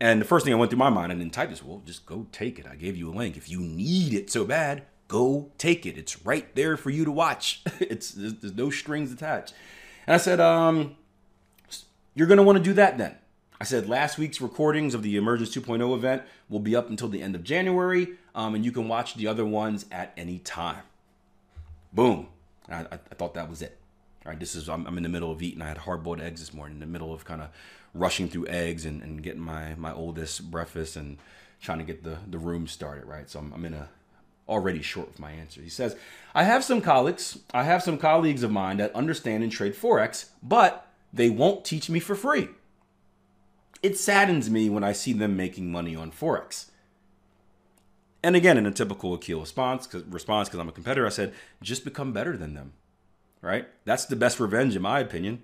And 0.00 0.20
the 0.20 0.24
first 0.24 0.44
thing 0.44 0.54
I 0.54 0.56
went 0.56 0.70
through 0.70 0.78
my 0.78 0.88
mind, 0.88 1.12
and 1.12 1.20
then 1.20 1.30
typed 1.30 1.50
this, 1.50 1.62
well, 1.62 1.82
just 1.84 2.06
go 2.06 2.26
take 2.32 2.58
it. 2.58 2.66
I 2.66 2.74
gave 2.74 2.96
you 2.96 3.10
a 3.10 3.14
link. 3.14 3.36
If 3.36 3.50
you 3.50 3.60
need 3.60 4.14
it 4.14 4.30
so 4.30 4.44
bad, 4.44 4.84
go 5.08 5.50
take 5.58 5.84
it. 5.84 5.98
It's 5.98 6.24
right 6.24 6.54
there 6.54 6.76
for 6.76 6.88
you 6.88 7.04
to 7.04 7.12
watch. 7.12 7.62
it's 7.80 8.12
there's, 8.12 8.34
there's 8.34 8.54
no 8.54 8.70
strings 8.70 9.12
attached. 9.12 9.52
And 10.06 10.14
I 10.14 10.18
said, 10.18 10.40
um, 10.40 10.96
you're 12.14 12.28
to 12.28 12.42
want 12.42 12.58
to 12.58 12.64
do 12.64 12.72
that 12.74 12.96
then. 12.96 13.16
I 13.60 13.64
said 13.64 13.88
last 13.88 14.16
week's 14.16 14.40
recordings 14.40 14.94
of 14.94 15.02
the 15.02 15.16
Emergence 15.16 15.54
2.0 15.54 15.94
event 15.94 16.22
will 16.48 16.60
be 16.60 16.74
up 16.74 16.88
until 16.88 17.08
the 17.08 17.20
end 17.20 17.34
of 17.34 17.44
January, 17.44 18.14
um, 18.34 18.54
and 18.54 18.64
you 18.64 18.72
can 18.72 18.88
watch 18.88 19.16
the 19.16 19.26
other 19.26 19.44
ones 19.44 19.84
at 19.92 20.14
any 20.16 20.38
time. 20.38 20.82
Boom. 21.92 22.28
I, 22.70 22.86
I, 22.90 23.14
thought 23.16 23.34
that 23.34 23.50
was 23.50 23.62
it. 23.62 23.76
All 24.24 24.30
right, 24.30 24.38
this 24.38 24.54
is 24.54 24.68
I'm, 24.68 24.86
I'm, 24.86 24.96
in 24.98 25.02
the 25.02 25.08
middle 25.08 25.32
of 25.32 25.40
eating. 25.42 25.62
I 25.62 25.68
had 25.68 25.78
hard 25.78 26.02
boiled 26.02 26.20
eggs 26.20 26.40
this 26.40 26.52
morning, 26.52 26.76
in 26.76 26.80
the 26.80 26.86
middle 26.86 27.12
of 27.12 27.24
kind 27.24 27.40
of 27.40 27.48
rushing 27.94 28.28
through 28.28 28.46
eggs 28.48 28.84
and, 28.84 29.02
and 29.02 29.22
getting 29.22 29.40
my 29.40 29.74
my 29.76 29.92
oldest 29.92 30.50
breakfast 30.50 30.96
and 30.96 31.16
trying 31.60 31.78
to 31.78 31.84
get 31.84 32.04
the 32.04 32.18
the 32.28 32.38
room 32.38 32.66
started. 32.66 33.06
Right, 33.06 33.30
so 33.30 33.38
I'm, 33.38 33.52
I'm 33.52 33.64
in 33.64 33.74
a 33.74 33.88
already 34.46 34.82
short 34.82 35.08
with 35.08 35.20
my 35.20 35.30
answer. 35.30 35.62
He 35.62 35.70
says, 35.70 35.96
I 36.34 36.42
have 36.42 36.64
some 36.64 36.80
colleagues, 36.80 37.38
I 37.54 37.62
have 37.62 37.82
some 37.82 37.96
colleagues 37.96 38.42
of 38.42 38.50
mine 38.50 38.76
that 38.78 38.94
understand 38.94 39.42
and 39.42 39.52
trade 39.52 39.74
Forex, 39.74 40.30
but 40.42 40.86
they 41.12 41.30
won't 41.30 41.64
teach 41.64 41.88
me 41.88 42.00
for 42.00 42.14
free. 42.14 42.48
It 43.82 43.96
saddens 43.96 44.50
me 44.50 44.68
when 44.68 44.84
I 44.84 44.92
see 44.92 45.12
them 45.12 45.36
making 45.36 45.72
money 45.72 45.96
on 45.96 46.10
Forex. 46.10 46.66
And 48.22 48.36
again, 48.36 48.58
in 48.58 48.66
a 48.66 48.70
typical 48.70 49.14
Akil 49.14 49.40
response, 49.40 49.86
because 49.86 50.04
response, 50.04 50.48
because 50.48 50.60
I'm 50.60 50.68
a 50.68 50.72
competitor, 50.72 51.06
I 51.06 51.10
said, 51.10 51.32
just 51.62 51.84
become 51.84 52.12
better 52.12 52.36
than 52.36 52.52
them. 52.52 52.74
Right? 53.42 53.68
That's 53.84 54.04
the 54.04 54.16
best 54.16 54.38
revenge, 54.38 54.76
in 54.76 54.82
my 54.82 55.00
opinion. 55.00 55.42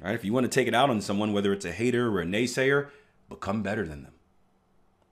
Right? 0.00 0.14
If 0.14 0.24
you 0.24 0.32
want 0.32 0.44
to 0.44 0.50
take 0.50 0.68
it 0.68 0.74
out 0.74 0.90
on 0.90 1.00
someone, 1.00 1.32
whether 1.32 1.52
it's 1.52 1.64
a 1.64 1.72
hater 1.72 2.08
or 2.08 2.20
a 2.20 2.24
naysayer, 2.24 2.88
become 3.28 3.62
better 3.62 3.86
than 3.86 4.02
them. 4.02 4.12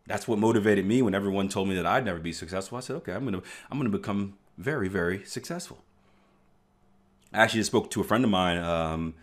That's 0.07 0.29
what 0.29 0.39
motivated 0.39 0.85
me 0.85 1.01
when 1.03 1.15
everyone 1.15 1.49
told 1.49 1.69
me 1.69 1.75
that 1.77 1.87
I'd 1.87 2.05
never 2.05 2.19
be 2.19 2.33
successful. 2.33 2.77
I 2.77 2.83
said, 2.83 2.97
okay, 2.97 3.13
I'm 3.13 3.25
gonna 3.25 3.43
I'm 3.71 3.79
gonna 3.79 3.89
become 3.89 4.35
very, 4.59 4.89
very 4.89 5.25
successful. 5.25 5.79
I 7.33 7.39
actually 7.39 7.61
just 7.61 7.71
spoke 7.71 7.91
to 7.91 8.01
a 8.01 8.05
friend 8.05 8.23
of 8.23 8.31
mine 8.31 8.59
um, 8.59 9.15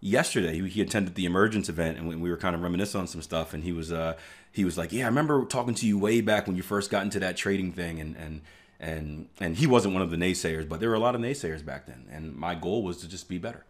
yesterday. 0.00 0.54
He, 0.60 0.68
he, 0.68 0.80
attended 0.80 1.14
the 1.14 1.26
emergence 1.26 1.68
event, 1.68 1.98
and 1.98 2.08
we, 2.08 2.16
we 2.16 2.30
were 2.30 2.36
kind 2.36 2.56
of 2.56 2.62
reminiscing 2.62 3.00
on 3.00 3.06
some 3.06 3.22
stuff. 3.22 3.54
And 3.54 3.62
he 3.62 3.72
was 3.72 3.92
uh, 3.92 4.16
he 4.50 4.64
was 4.64 4.78
like, 4.78 4.90
"Yeah, 4.90 5.04
I 5.04 5.08
remember 5.08 5.44
talking 5.44 5.74
to 5.74 5.86
you 5.86 5.98
way 5.98 6.22
back 6.22 6.46
when 6.46 6.56
you 6.56 6.62
first 6.62 6.90
got 6.90 7.02
into 7.02 7.20
that 7.20 7.36
trading 7.36 7.72
thing." 7.72 8.00
And 8.00 8.16
and 8.16 8.40
and 8.82 9.28
and 9.40 9.56
he 9.56 9.66
wasn't 9.66 9.94
one 9.94 10.02
of 10.02 10.10
the 10.10 10.16
naysayers, 10.16 10.68
but 10.68 10.80
there 10.80 10.88
were 10.88 10.96
a 10.96 11.00
lot 11.00 11.14
of 11.14 11.20
naysayers 11.20 11.64
back 11.64 11.86
then. 11.86 12.04
And 12.10 12.34
my 12.34 12.54
goal 12.54 12.82
was 12.82 12.98
to 12.98 13.08
just 13.08 13.28
be 13.28 13.38
better. 13.38 13.64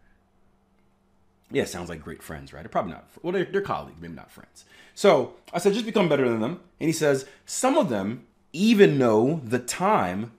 Yeah, 1.51 1.67
sounds 1.67 1.91
like 1.91 2.03
great 2.03 2.23
friends, 2.23 2.53
right? 2.53 2.63
They're 2.63 2.71
probably 2.71 2.93
not. 2.93 3.07
Well, 3.23 3.33
they're, 3.33 3.45
they're 3.45 3.61
colleagues, 3.61 4.01
maybe 4.01 4.15
not 4.15 4.31
friends. 4.31 4.65
So 4.95 5.35
I 5.53 5.59
said, 5.59 5.75
just 5.75 5.85
become 5.85 6.09
better 6.09 6.27
than 6.27 6.41
them. 6.41 6.61
And 6.81 6.89
he 6.89 6.95
says, 6.95 7.27
some 7.45 7.77
of 7.77 7.91
them 7.91 8.25
even 8.55 8.97
know 8.97 9.43
the 9.45 9.59
time 9.59 10.33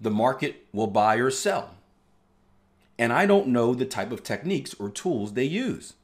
the 0.00 0.10
market 0.10 0.66
will 0.72 0.88
buy 0.88 1.16
or 1.16 1.30
sell. 1.30 1.76
And 2.98 3.12
I 3.12 3.26
don't 3.26 3.48
know 3.48 3.74
the 3.74 3.84
type 3.84 4.10
of 4.10 4.24
techniques 4.24 4.74
or 4.74 4.88
tools 4.88 5.34
they 5.34 5.44
use. 5.44 5.94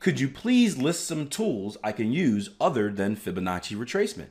Could 0.00 0.18
you 0.18 0.28
please 0.28 0.76
list 0.76 1.06
some 1.06 1.28
tools 1.28 1.76
I 1.84 1.92
can 1.92 2.12
use 2.12 2.50
other 2.60 2.90
than 2.90 3.16
Fibonacci 3.16 3.76
retracement? 3.76 4.28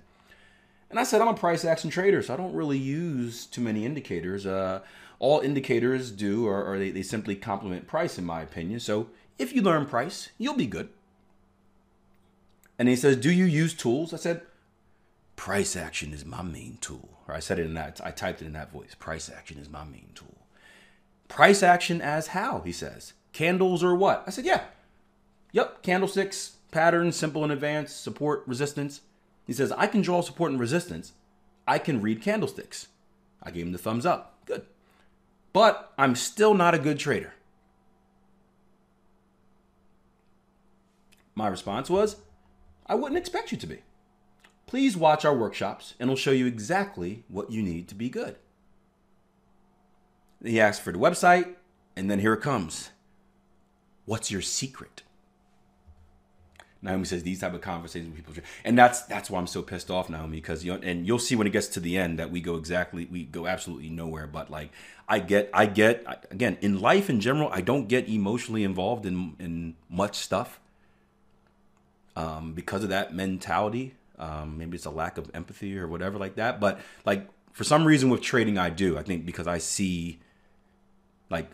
And 0.89 0.99
I 0.99 1.03
said, 1.03 1.21
I'm 1.21 1.27
a 1.27 1.33
price 1.33 1.65
action 1.65 1.89
trader, 1.89 2.21
so 2.21 2.33
I 2.33 2.37
don't 2.37 2.53
really 2.53 2.77
use 2.77 3.45
too 3.45 3.61
many 3.61 3.85
indicators. 3.85 4.45
Uh, 4.45 4.81
all 5.19 5.39
indicators 5.39 6.11
do, 6.11 6.47
or, 6.47 6.79
they, 6.79 6.91
they 6.91 7.03
simply 7.03 7.35
complement 7.35 7.87
price, 7.87 8.17
in 8.17 8.25
my 8.25 8.41
opinion. 8.41 8.79
So 8.79 9.09
if 9.37 9.53
you 9.53 9.61
learn 9.61 9.85
price, 9.85 10.29
you'll 10.37 10.55
be 10.55 10.65
good. 10.65 10.89
And 12.79 12.87
he 12.87 12.95
says, 12.95 13.17
Do 13.17 13.31
you 13.31 13.45
use 13.45 13.73
tools? 13.73 14.13
I 14.13 14.17
said, 14.17 14.41
Price 15.35 15.75
action 15.75 16.13
is 16.13 16.25
my 16.25 16.41
main 16.41 16.77
tool. 16.81 17.19
Or 17.27 17.35
I 17.35 17.39
said 17.39 17.59
it 17.59 17.65
in 17.65 17.75
that, 17.75 18.01
I 18.03 18.11
typed 18.11 18.41
it 18.41 18.45
in 18.45 18.53
that 18.53 18.71
voice. 18.71 18.95
Price 18.95 19.29
action 19.29 19.59
is 19.59 19.69
my 19.69 19.83
main 19.83 20.09
tool. 20.15 20.37
Price 21.27 21.61
action 21.61 22.01
as 22.01 22.27
how? 22.27 22.61
He 22.61 22.71
says. 22.71 23.13
Candles 23.31 23.83
or 23.83 23.95
what? 23.95 24.23
I 24.25 24.31
said, 24.31 24.45
Yeah, 24.45 24.63
Yep, 25.51 25.81
candlesticks, 25.81 26.57
patterns, 26.71 27.15
simple 27.15 27.43
and 27.43 27.51
advanced, 27.51 28.03
support, 28.03 28.43
resistance. 28.45 29.01
He 29.49 29.55
says, 29.55 29.71
I 29.71 29.87
can 29.87 30.03
draw 30.03 30.21
support 30.21 30.51
and 30.51 30.59
resistance. 30.59 31.13
I 31.67 31.79
can 31.79 32.03
read 32.03 32.21
candlesticks. 32.21 32.89
I 33.41 33.49
gave 33.49 33.65
him 33.65 33.71
the 33.71 33.79
thumbs 33.79 34.05
up. 34.05 34.45
Good. 34.45 34.61
But 35.53 35.91
I'm 35.97 36.13
still 36.13 36.53
not 36.53 36.75
a 36.75 36.77
good 36.77 36.99
trader. 36.99 37.33
My 41.33 41.47
response 41.47 41.89
was, 41.89 42.17
I 42.85 42.93
wouldn't 42.93 43.17
expect 43.17 43.51
you 43.51 43.57
to 43.57 43.65
be. 43.65 43.79
Please 44.67 44.95
watch 44.95 45.25
our 45.25 45.35
workshops 45.35 45.95
and 45.99 46.07
we'll 46.07 46.15
show 46.15 46.29
you 46.29 46.45
exactly 46.45 47.23
what 47.27 47.51
you 47.51 47.63
need 47.63 47.87
to 47.87 47.95
be 47.95 48.07
good. 48.07 48.35
He 50.43 50.61
asked 50.61 50.83
for 50.83 50.93
the 50.93 50.99
website, 50.99 51.55
and 51.95 52.11
then 52.11 52.19
here 52.19 52.33
it 52.33 52.41
comes. 52.41 52.91
What's 54.05 54.29
your 54.29 54.43
secret? 54.43 55.01
Naomi 56.81 57.03
says 57.03 57.23
these 57.23 57.41
type 57.41 57.53
of 57.53 57.61
conversations 57.61 58.15
with 58.15 58.25
people, 58.25 58.43
and 58.63 58.77
that's 58.77 59.01
that's 59.03 59.29
why 59.29 59.39
I'm 59.39 59.47
so 59.47 59.61
pissed 59.61 59.91
off, 59.91 60.09
Naomi, 60.09 60.37
because 60.37 60.63
you 60.63 60.73
know, 60.73 60.79
and 60.81 61.05
you'll 61.05 61.19
see 61.19 61.35
when 61.35 61.45
it 61.45 61.49
gets 61.49 61.67
to 61.69 61.79
the 61.79 61.97
end 61.97 62.19
that 62.19 62.31
we 62.31 62.39
go 62.39 62.55
exactly, 62.55 63.05
we 63.05 63.25
go 63.25 63.47
absolutely 63.47 63.89
nowhere. 63.89 64.27
But 64.27 64.49
like, 64.49 64.71
I 65.07 65.19
get, 65.19 65.49
I 65.53 65.65
get, 65.65 66.05
again, 66.31 66.57
in 66.61 66.79
life 66.79 67.09
in 67.09 67.19
general, 67.19 67.49
I 67.51 67.61
don't 67.61 67.87
get 67.87 68.07
emotionally 68.07 68.63
involved 68.63 69.05
in 69.05 69.35
in 69.39 69.75
much 69.89 70.15
stuff, 70.15 70.59
um, 72.15 72.53
because 72.53 72.83
of 72.83 72.89
that 72.89 73.13
mentality. 73.13 73.95
Um, 74.17 74.57
maybe 74.57 74.75
it's 74.75 74.85
a 74.85 74.89
lack 74.89 75.17
of 75.17 75.31
empathy 75.33 75.77
or 75.77 75.87
whatever 75.87 76.17
like 76.17 76.35
that. 76.35 76.59
But 76.59 76.79
like 77.05 77.29
for 77.53 77.63
some 77.63 77.85
reason 77.85 78.09
with 78.09 78.21
trading, 78.21 78.57
I 78.57 78.69
do. 78.69 78.97
I 78.97 79.03
think 79.03 79.25
because 79.25 79.47
I 79.47 79.57
see, 79.57 80.19
like, 81.29 81.49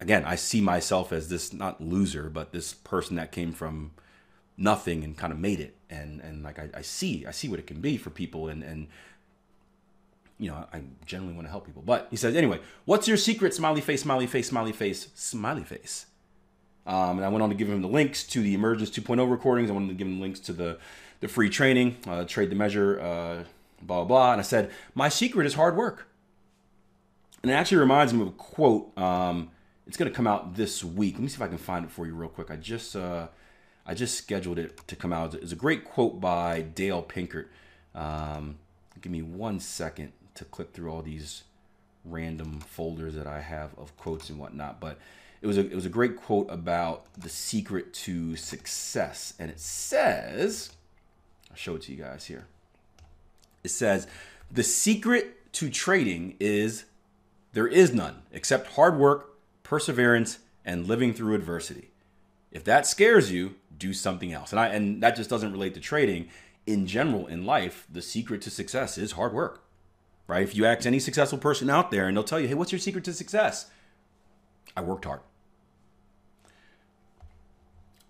again, 0.00 0.24
I 0.24 0.36
see 0.36 0.60
myself 0.60 1.12
as 1.12 1.28
this 1.28 1.52
not 1.52 1.80
loser, 1.80 2.30
but 2.30 2.52
this 2.52 2.72
person 2.72 3.16
that 3.16 3.32
came 3.32 3.52
from 3.52 3.92
nothing 4.56 5.04
and 5.04 5.16
kind 5.16 5.32
of 5.32 5.38
made 5.38 5.60
it. 5.60 5.76
And 5.90 6.20
and 6.20 6.42
like 6.42 6.58
I, 6.58 6.68
I 6.74 6.82
see 6.82 7.24
i 7.26 7.30
see 7.30 7.48
what 7.48 7.60
it 7.60 7.66
can 7.66 7.80
be 7.80 7.96
for 7.96 8.10
people 8.10 8.48
and 8.48 8.62
and 8.64 8.88
you 10.38 10.50
know 10.50 10.66
i 10.72 10.82
generally 11.04 11.34
want 11.34 11.46
to 11.46 11.50
help 11.50 11.66
people. 11.66 11.82
But 11.84 12.08
he 12.10 12.16
says 12.16 12.34
anyway 12.34 12.60
what's 12.84 13.06
your 13.06 13.16
secret 13.16 13.54
smiley 13.54 13.80
face 13.80 14.02
smiley 14.02 14.26
face 14.26 14.48
smiley 14.48 14.72
face 14.72 15.08
smiley 15.14 15.62
face? 15.62 16.06
Um, 16.86 17.18
and 17.18 17.24
i 17.24 17.28
went 17.28 17.42
on 17.42 17.50
to 17.50 17.54
give 17.54 17.68
him 17.68 17.82
the 17.82 17.88
links 17.88 18.24
to 18.28 18.40
the 18.40 18.54
emergence 18.54 18.90
2.0 18.90 19.30
recordings. 19.30 19.70
I 19.70 19.74
wanted 19.74 19.88
to 19.88 19.94
give 19.94 20.06
him 20.06 20.20
links 20.20 20.40
to 20.40 20.52
the 20.52 20.78
the 21.20 21.28
free 21.28 21.48
training 21.48 21.96
uh, 22.06 22.24
trade 22.24 22.50
the 22.50 22.56
measure 22.56 23.00
uh, 23.00 23.44
blah 23.82 23.98
blah 23.98 24.04
blah. 24.04 24.32
And 24.32 24.40
i 24.40 24.44
said 24.44 24.70
my 24.94 25.08
secret 25.08 25.46
is 25.46 25.54
hard 25.54 25.76
work. 25.76 26.08
And 27.42 27.52
it 27.52 27.54
actually 27.54 27.78
reminds 27.78 28.12
me 28.12 28.22
of 28.22 28.28
a 28.28 28.32
quote 28.32 28.96
um, 28.98 29.50
it's 29.86 29.96
going 29.96 30.10
to 30.10 30.16
come 30.16 30.26
out 30.26 30.56
this 30.56 30.82
week. 30.82 31.14
Let 31.14 31.22
me 31.22 31.28
see 31.28 31.36
if 31.36 31.42
i 31.42 31.46
can 31.46 31.58
find 31.58 31.84
it 31.84 31.92
for 31.92 32.06
you 32.06 32.14
real 32.14 32.28
quick. 32.28 32.50
I 32.50 32.56
just 32.56 32.96
uh, 32.96 33.28
I 33.86 33.94
just 33.94 34.16
scheduled 34.16 34.58
it 34.58 34.86
to 34.88 34.96
come 34.96 35.12
out. 35.12 35.34
It's 35.34 35.52
a 35.52 35.56
great 35.56 35.84
quote 35.84 36.20
by 36.20 36.62
Dale 36.62 37.02
Pinkert. 37.02 37.46
Um, 37.94 38.56
give 39.00 39.12
me 39.12 39.22
one 39.22 39.60
second 39.60 40.12
to 40.34 40.44
click 40.44 40.72
through 40.72 40.90
all 40.90 41.02
these 41.02 41.44
random 42.04 42.60
folders 42.60 43.14
that 43.14 43.26
I 43.26 43.40
have 43.40 43.70
of 43.78 43.96
quotes 43.96 44.28
and 44.28 44.38
whatnot. 44.38 44.80
But 44.80 44.98
it 45.40 45.46
was 45.46 45.58
a 45.58 45.60
it 45.60 45.74
was 45.74 45.86
a 45.86 45.90
great 45.90 46.16
quote 46.16 46.50
about 46.50 47.06
the 47.16 47.28
secret 47.28 47.94
to 47.94 48.36
success, 48.36 49.34
and 49.38 49.50
it 49.50 49.60
says, 49.60 50.70
I'll 51.50 51.56
show 51.56 51.76
it 51.76 51.82
to 51.82 51.92
you 51.92 52.02
guys 52.02 52.26
here. 52.26 52.46
It 53.62 53.70
says, 53.70 54.06
the 54.50 54.62
secret 54.62 55.52
to 55.54 55.70
trading 55.70 56.36
is 56.38 56.84
there 57.52 57.66
is 57.66 57.92
none 57.92 58.22
except 58.32 58.74
hard 58.74 58.98
work, 58.98 59.36
perseverance, 59.62 60.38
and 60.64 60.86
living 60.86 61.14
through 61.14 61.34
adversity. 61.34 61.90
If 62.52 62.64
that 62.64 62.86
scares 62.86 63.32
you, 63.32 63.56
do 63.78 63.92
something 63.92 64.32
else. 64.32 64.52
And 64.52 64.60
I 64.60 64.68
and 64.68 65.02
that 65.02 65.16
just 65.16 65.30
doesn't 65.30 65.52
relate 65.52 65.74
to 65.74 65.80
trading. 65.80 66.28
In 66.66 66.86
general, 66.86 67.26
in 67.26 67.46
life, 67.46 67.86
the 67.90 68.02
secret 68.02 68.42
to 68.42 68.50
success 68.50 68.98
is 68.98 69.12
hard 69.12 69.32
work. 69.32 69.62
Right? 70.26 70.42
If 70.42 70.56
you 70.56 70.64
ask 70.64 70.84
any 70.84 70.98
successful 70.98 71.38
person 71.38 71.70
out 71.70 71.92
there 71.92 72.08
and 72.08 72.16
they'll 72.16 72.24
tell 72.24 72.40
you, 72.40 72.48
hey, 72.48 72.54
what's 72.54 72.72
your 72.72 72.80
secret 72.80 73.04
to 73.04 73.12
success? 73.12 73.70
I 74.76 74.80
worked 74.80 75.04
hard. 75.04 75.20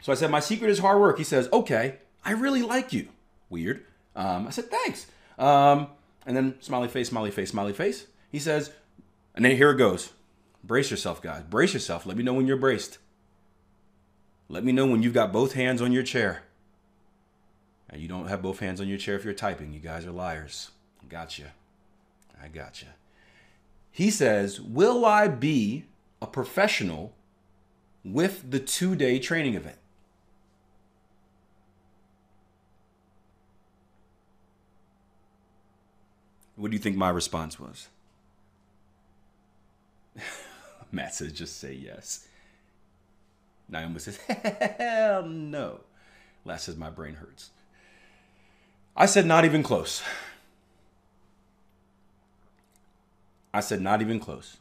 So 0.00 0.12
I 0.12 0.14
said, 0.14 0.30
my 0.30 0.40
secret 0.40 0.70
is 0.70 0.78
hard 0.78 1.00
work. 1.00 1.18
He 1.18 1.24
says, 1.24 1.48
okay, 1.52 1.98
I 2.24 2.32
really 2.32 2.62
like 2.62 2.92
you. 2.92 3.08
Weird. 3.50 3.84
Um, 4.14 4.46
I 4.46 4.50
said, 4.50 4.70
thanks. 4.70 5.06
Um, 5.38 5.88
and 6.24 6.36
then 6.36 6.54
smiley 6.60 6.88
face, 6.88 7.08
smiley 7.08 7.30
face, 7.30 7.50
smiley 7.50 7.72
face. 7.72 8.06
He 8.32 8.38
says, 8.38 8.72
and 9.34 9.44
then 9.44 9.56
here 9.56 9.70
it 9.70 9.76
goes. 9.76 10.12
Brace 10.64 10.90
yourself, 10.90 11.20
guys. 11.20 11.42
Brace 11.42 11.74
yourself. 11.74 12.06
Let 12.06 12.16
me 12.16 12.24
know 12.24 12.34
when 12.34 12.46
you're 12.46 12.56
braced. 12.56 12.98
Let 14.48 14.64
me 14.64 14.72
know 14.72 14.86
when 14.86 15.02
you've 15.02 15.14
got 15.14 15.32
both 15.32 15.54
hands 15.54 15.82
on 15.82 15.92
your 15.92 16.02
chair. 16.02 16.42
And 17.88 18.00
you 18.00 18.08
don't 18.08 18.28
have 18.28 18.42
both 18.42 18.60
hands 18.60 18.80
on 18.80 18.88
your 18.88 18.98
chair 18.98 19.16
if 19.16 19.24
you're 19.24 19.34
typing. 19.34 19.72
You 19.72 19.80
guys 19.80 20.06
are 20.06 20.12
liars. 20.12 20.70
Gotcha. 21.08 21.52
I 22.42 22.48
gotcha. 22.48 22.86
He 23.90 24.10
says, 24.10 24.60
Will 24.60 25.04
I 25.04 25.28
be 25.28 25.84
a 26.20 26.26
professional 26.26 27.12
with 28.04 28.50
the 28.50 28.60
two 28.60 28.94
day 28.94 29.18
training 29.18 29.54
event? 29.54 29.78
What 36.56 36.70
do 36.70 36.76
you 36.76 36.82
think 36.82 36.96
my 36.96 37.10
response 37.10 37.60
was? 37.60 37.88
Matt 40.92 41.14
says, 41.14 41.32
just 41.32 41.58
say 41.58 41.74
yes. 41.74 42.26
Naomi 43.68 43.98
says, 43.98 44.18
hell 44.18 45.24
no. 45.24 45.80
Last 46.44 46.64
says, 46.64 46.76
my 46.76 46.90
brain 46.90 47.14
hurts. 47.14 47.50
I 48.96 49.06
said, 49.06 49.26
not 49.26 49.44
even 49.44 49.62
close. 49.62 50.02
I 53.52 53.60
said, 53.60 53.80
not 53.80 54.00
even 54.00 54.20
close. 54.20 54.58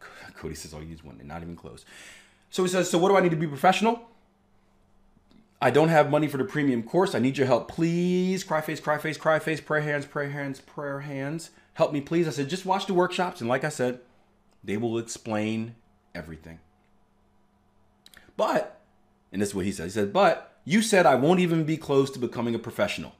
Cody 0.36 0.54
says, 0.54 0.74
I'll 0.74 0.82
use 0.82 1.02
one. 1.02 1.20
Not 1.24 1.42
even 1.42 1.56
close. 1.56 1.84
So 2.50 2.62
he 2.62 2.68
says, 2.68 2.90
so 2.90 2.98
what 2.98 3.08
do 3.08 3.16
I 3.16 3.20
need 3.20 3.30
to 3.30 3.36
be 3.36 3.46
professional? 3.46 4.02
I 5.62 5.70
don't 5.70 5.88
have 5.88 6.10
money 6.10 6.26
for 6.26 6.38
the 6.38 6.44
premium 6.44 6.82
course. 6.82 7.14
I 7.14 7.20
need 7.20 7.38
your 7.38 7.46
help, 7.46 7.68
please. 7.68 8.42
Cry 8.42 8.60
face, 8.60 8.80
cry 8.80 8.98
face, 8.98 9.16
cry 9.16 9.38
face, 9.38 9.60
prayer 9.60 9.80
hands, 9.80 10.04
prayer 10.04 10.30
hands, 10.30 10.60
prayer 10.60 11.00
hands. 11.00 11.50
Help 11.74 11.92
me, 11.92 12.00
please. 12.00 12.26
I 12.26 12.32
said, 12.32 12.48
just 12.48 12.66
watch 12.66 12.86
the 12.86 12.94
workshops. 12.94 13.40
And 13.40 13.48
like 13.48 13.62
I 13.62 13.68
said, 13.68 14.00
they 14.64 14.76
will 14.76 14.98
explain 14.98 15.76
everything. 16.14 16.60
But, 18.36 18.80
and 19.32 19.40
this 19.40 19.50
is 19.50 19.54
what 19.54 19.64
he 19.64 19.72
said. 19.72 19.84
He 19.84 19.90
said, 19.90 20.12
but 20.12 20.56
you 20.64 20.82
said 20.82 21.06
I 21.06 21.14
won't 21.14 21.40
even 21.40 21.64
be 21.64 21.76
close 21.76 22.10
to 22.12 22.18
becoming 22.18 22.54
a 22.54 22.58
professional. 22.58 23.12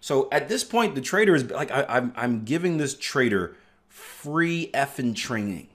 So 0.00 0.28
at 0.30 0.48
this 0.48 0.64
point, 0.64 0.94
the 0.94 1.00
trader 1.00 1.34
is 1.34 1.50
like, 1.50 1.70
I, 1.70 1.80
am 1.80 1.86
I'm, 1.88 2.12
I'm 2.16 2.44
giving 2.44 2.76
this 2.76 2.96
trader 2.96 3.56
free 3.88 4.70
effing 4.72 5.14
training. 5.14 5.68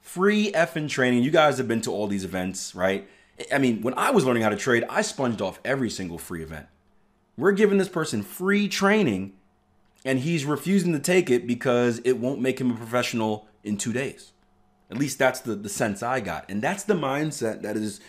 Free 0.00 0.52
effing 0.52 0.88
training. 0.88 1.22
You 1.22 1.30
guys 1.30 1.58
have 1.58 1.68
been 1.68 1.80
to 1.82 1.90
all 1.90 2.06
these 2.06 2.24
events, 2.24 2.74
right? 2.74 3.08
I 3.52 3.58
mean, 3.58 3.82
when 3.82 3.94
I 3.94 4.10
was 4.10 4.24
learning 4.24 4.42
how 4.42 4.50
to 4.50 4.56
trade, 4.56 4.84
I 4.90 5.02
sponged 5.02 5.40
off 5.40 5.58
every 5.64 5.88
single 5.88 6.18
free 6.18 6.42
event. 6.42 6.66
We're 7.36 7.52
giving 7.52 7.78
this 7.78 7.88
person 7.88 8.22
free 8.22 8.68
training 8.68 9.32
and 10.04 10.20
he's 10.20 10.44
refusing 10.44 10.92
to 10.92 10.98
take 10.98 11.30
it 11.30 11.46
because 11.46 12.00
it 12.04 12.18
won't 12.18 12.40
make 12.40 12.60
him 12.60 12.70
a 12.70 12.74
professional 12.74 13.46
in 13.62 13.76
two 13.76 13.92
days. 13.92 14.32
At 14.90 14.98
least 14.98 15.18
that's 15.18 15.40
the, 15.40 15.54
the 15.54 15.68
sense 15.68 16.02
I 16.02 16.20
got. 16.20 16.44
And 16.50 16.60
that's 16.60 16.82
the 16.82 16.94
mindset 16.94 17.62
that 17.62 17.76
is 17.76 18.00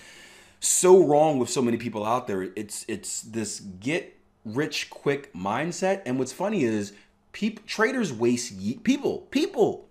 so 0.59 1.05
wrong 1.05 1.39
with 1.39 1.50
so 1.50 1.62
many 1.62 1.77
people 1.77 2.05
out 2.05 2.27
there. 2.27 2.43
It's 2.55 2.85
it's 2.88 3.21
this 3.21 3.59
get 3.59 4.17
rich 4.43 4.89
quick 4.89 5.33
mindset. 5.33 6.01
And 6.05 6.19
what's 6.19 6.33
funny 6.33 6.63
is 6.63 6.93
people 7.31 7.63
traders 7.67 8.12
waste 8.12 8.51
ye- 8.51 8.79
people, 8.79 9.19
people 9.31 9.88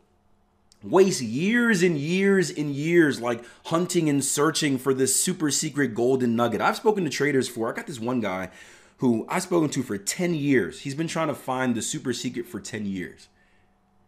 waste 0.82 1.22
years 1.22 1.82
and 1.82 1.96
years 1.96 2.50
and 2.50 2.74
years 2.74 3.20
like 3.20 3.44
hunting 3.66 4.08
and 4.08 4.24
searching 4.24 4.76
for 4.78 4.92
this 4.92 5.14
super 5.18 5.50
secret 5.50 5.94
golden 5.94 6.34
nugget. 6.34 6.60
I've 6.60 6.76
spoken 6.76 7.04
to 7.04 7.10
traders 7.10 7.48
for 7.48 7.70
I 7.70 7.76
got 7.76 7.86
this 7.86 8.00
one 8.00 8.20
guy 8.20 8.50
who 8.98 9.26
I've 9.28 9.42
spoken 9.42 9.68
to 9.70 9.82
for 9.82 9.98
10 9.98 10.34
years. 10.34 10.80
He's 10.80 10.94
been 10.94 11.08
trying 11.08 11.28
to 11.28 11.34
find 11.34 11.74
the 11.74 11.82
super 11.82 12.12
secret 12.12 12.46
for 12.46 12.60
10 12.60 12.86
years. 12.86 13.28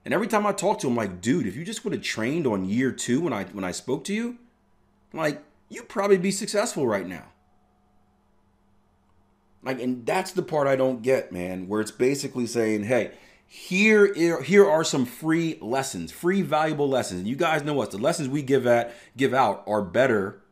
And 0.04 0.12
every 0.12 0.26
time 0.26 0.46
I 0.46 0.52
talk 0.52 0.78
to 0.80 0.86
him, 0.86 0.96
like, 0.96 1.20
dude, 1.20 1.46
if 1.46 1.56
you 1.56 1.64
just 1.64 1.84
would 1.84 1.94
have 1.94 2.02
trained 2.02 2.46
on 2.46 2.68
year 2.68 2.92
two 2.92 3.22
when 3.22 3.32
I 3.32 3.44
when 3.44 3.64
I 3.64 3.72
spoke 3.72 4.04
to 4.04 4.14
you, 4.14 4.38
like, 5.12 5.42
you'd 5.68 5.88
probably 5.88 6.18
be 6.18 6.30
successful 6.30 6.86
right 6.86 7.06
now. 7.06 7.24
Like, 9.62 9.80
and 9.80 10.04
that's 10.04 10.32
the 10.32 10.42
part 10.42 10.68
I 10.68 10.76
don't 10.76 11.02
get, 11.02 11.32
man, 11.32 11.68
where 11.68 11.80
it's 11.80 11.90
basically 11.90 12.46
saying, 12.46 12.84
hey, 12.84 13.12
here, 13.46 14.12
here 14.42 14.68
are 14.68 14.84
some 14.84 15.06
free 15.06 15.58
lessons, 15.62 16.12
free 16.12 16.42
valuable 16.42 16.88
lessons. 16.88 17.20
And 17.20 17.28
you 17.28 17.36
guys 17.36 17.62
know 17.62 17.80
us, 17.80 17.88
the 17.88 17.98
lessons 17.98 18.28
we 18.28 18.42
give 18.42 18.66
at 18.66 18.94
give 19.16 19.32
out 19.32 19.64
are 19.66 19.80
better, 19.80 20.42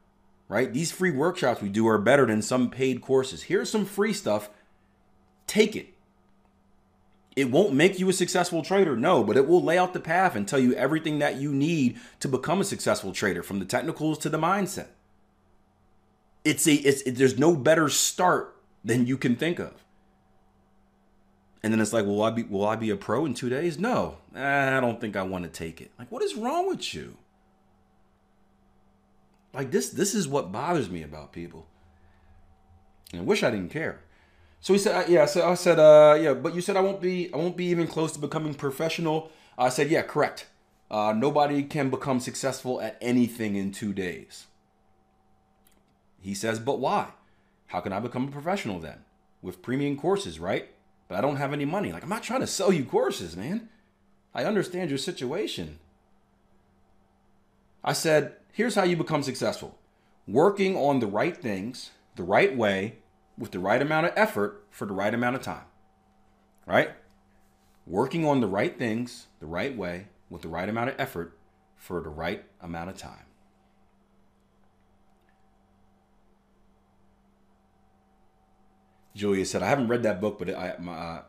right? 0.52 0.70
These 0.70 0.92
free 0.92 1.10
workshops 1.10 1.62
we 1.62 1.70
do 1.70 1.88
are 1.88 1.96
better 1.96 2.26
than 2.26 2.42
some 2.42 2.68
paid 2.68 3.00
courses. 3.00 3.44
Here's 3.44 3.70
some 3.70 3.86
free 3.86 4.12
stuff. 4.12 4.50
Take 5.46 5.74
it. 5.74 5.88
It 7.34 7.50
won't 7.50 7.72
make 7.72 7.98
you 7.98 8.10
a 8.10 8.12
successful 8.12 8.62
trader, 8.62 8.94
no, 8.94 9.24
but 9.24 9.38
it 9.38 9.48
will 9.48 9.62
lay 9.62 9.78
out 9.78 9.94
the 9.94 10.00
path 10.00 10.36
and 10.36 10.46
tell 10.46 10.58
you 10.58 10.74
everything 10.74 11.20
that 11.20 11.36
you 11.36 11.54
need 11.54 11.98
to 12.20 12.28
become 12.28 12.60
a 12.60 12.64
successful 12.64 13.12
trader, 13.14 13.42
from 13.42 13.60
the 13.60 13.64
technicals 13.64 14.18
to 14.18 14.28
the 14.28 14.38
mindset. 14.38 14.88
It's 16.44 16.66
a 16.66 16.74
it's 16.74 17.00
it, 17.02 17.12
there's 17.12 17.38
no 17.38 17.56
better 17.56 17.88
start 17.88 18.54
than 18.84 19.06
you 19.06 19.16
can 19.16 19.36
think 19.36 19.58
of. 19.58 19.82
And 21.62 21.72
then 21.72 21.80
it's 21.80 21.94
like, 21.94 22.04
will 22.04 22.22
I 22.22 22.30
be 22.30 22.42
will 22.42 22.66
I 22.66 22.76
be 22.76 22.90
a 22.90 22.96
pro 22.96 23.24
in 23.24 23.32
two 23.32 23.48
days? 23.48 23.78
No, 23.78 24.18
eh, 24.36 24.76
I 24.76 24.80
don't 24.80 25.00
think 25.00 25.16
I 25.16 25.22
want 25.22 25.44
to 25.44 25.50
take 25.50 25.80
it. 25.80 25.92
Like, 25.98 26.12
what 26.12 26.22
is 26.22 26.34
wrong 26.34 26.68
with 26.68 26.92
you? 26.92 27.16
Like 29.52 29.70
this, 29.70 29.90
this 29.90 30.14
is 30.14 30.26
what 30.26 30.52
bothers 30.52 30.88
me 30.88 31.02
about 31.02 31.32
people. 31.32 31.66
And 33.12 33.20
I 33.22 33.24
wish 33.24 33.42
I 33.42 33.50
didn't 33.50 33.70
care. 33.70 34.00
So 34.60 34.72
he 34.72 34.78
said, 34.78 35.08
yeah. 35.08 35.26
So 35.26 35.48
I 35.48 35.54
said, 35.54 35.78
uh, 35.78 36.16
yeah. 36.20 36.34
But 36.34 36.54
you 36.54 36.60
said 36.60 36.76
I 36.76 36.80
won't 36.80 37.00
be, 37.00 37.32
I 37.34 37.36
won't 37.36 37.56
be 37.56 37.66
even 37.66 37.86
close 37.86 38.12
to 38.12 38.18
becoming 38.18 38.54
professional. 38.54 39.30
I 39.58 39.68
said, 39.68 39.90
yeah, 39.90 40.02
correct. 40.02 40.46
Uh, 40.90 41.12
nobody 41.12 41.62
can 41.62 41.90
become 41.90 42.20
successful 42.20 42.80
at 42.80 42.96
anything 43.00 43.56
in 43.56 43.72
two 43.72 43.92
days. 43.92 44.46
He 46.20 46.34
says, 46.34 46.58
but 46.60 46.78
why? 46.78 47.08
How 47.66 47.80
can 47.80 47.92
I 47.92 48.00
become 48.00 48.28
a 48.28 48.30
professional 48.30 48.78
then? 48.78 48.98
With 49.42 49.62
premium 49.62 49.96
courses, 49.98 50.38
right? 50.38 50.68
But 51.08 51.18
I 51.18 51.20
don't 51.20 51.36
have 51.36 51.52
any 51.52 51.64
money. 51.64 51.92
Like, 51.92 52.04
I'm 52.04 52.08
not 52.08 52.22
trying 52.22 52.40
to 52.40 52.46
sell 52.46 52.72
you 52.72 52.84
courses, 52.84 53.36
man. 53.36 53.68
I 54.34 54.44
understand 54.44 54.90
your 54.90 54.98
situation. 54.98 55.78
I 57.82 57.92
said, 57.92 58.36
here's 58.52 58.74
how 58.74 58.84
you 58.84 58.96
become 58.96 59.22
successful 59.22 59.78
working 60.28 60.76
on 60.76 61.00
the 61.00 61.06
right 61.06 61.36
things, 61.36 61.90
the 62.14 62.22
right 62.22 62.56
way, 62.56 62.98
with 63.36 63.50
the 63.50 63.58
right 63.58 63.82
amount 63.82 64.06
of 64.06 64.12
effort 64.14 64.64
for 64.70 64.86
the 64.86 64.92
right 64.92 65.12
amount 65.12 65.34
of 65.34 65.42
time. 65.42 65.64
Right? 66.64 66.90
Working 67.86 68.24
on 68.24 68.40
the 68.40 68.46
right 68.46 68.78
things, 68.78 69.26
the 69.40 69.46
right 69.46 69.76
way, 69.76 70.06
with 70.30 70.42
the 70.42 70.48
right 70.48 70.68
amount 70.68 70.90
of 70.90 70.94
effort 70.98 71.36
for 71.76 72.00
the 72.00 72.08
right 72.08 72.44
amount 72.60 72.90
of 72.90 72.96
time. 72.96 73.26
Julia 79.14 79.44
said, 79.44 79.62
I 79.62 79.68
haven't 79.68 79.88
read 79.88 80.04
that 80.04 80.20
book, 80.20 80.38
but 80.38 80.48
I, 80.50 80.76
my, 80.78 80.92
uh, 80.92 81.22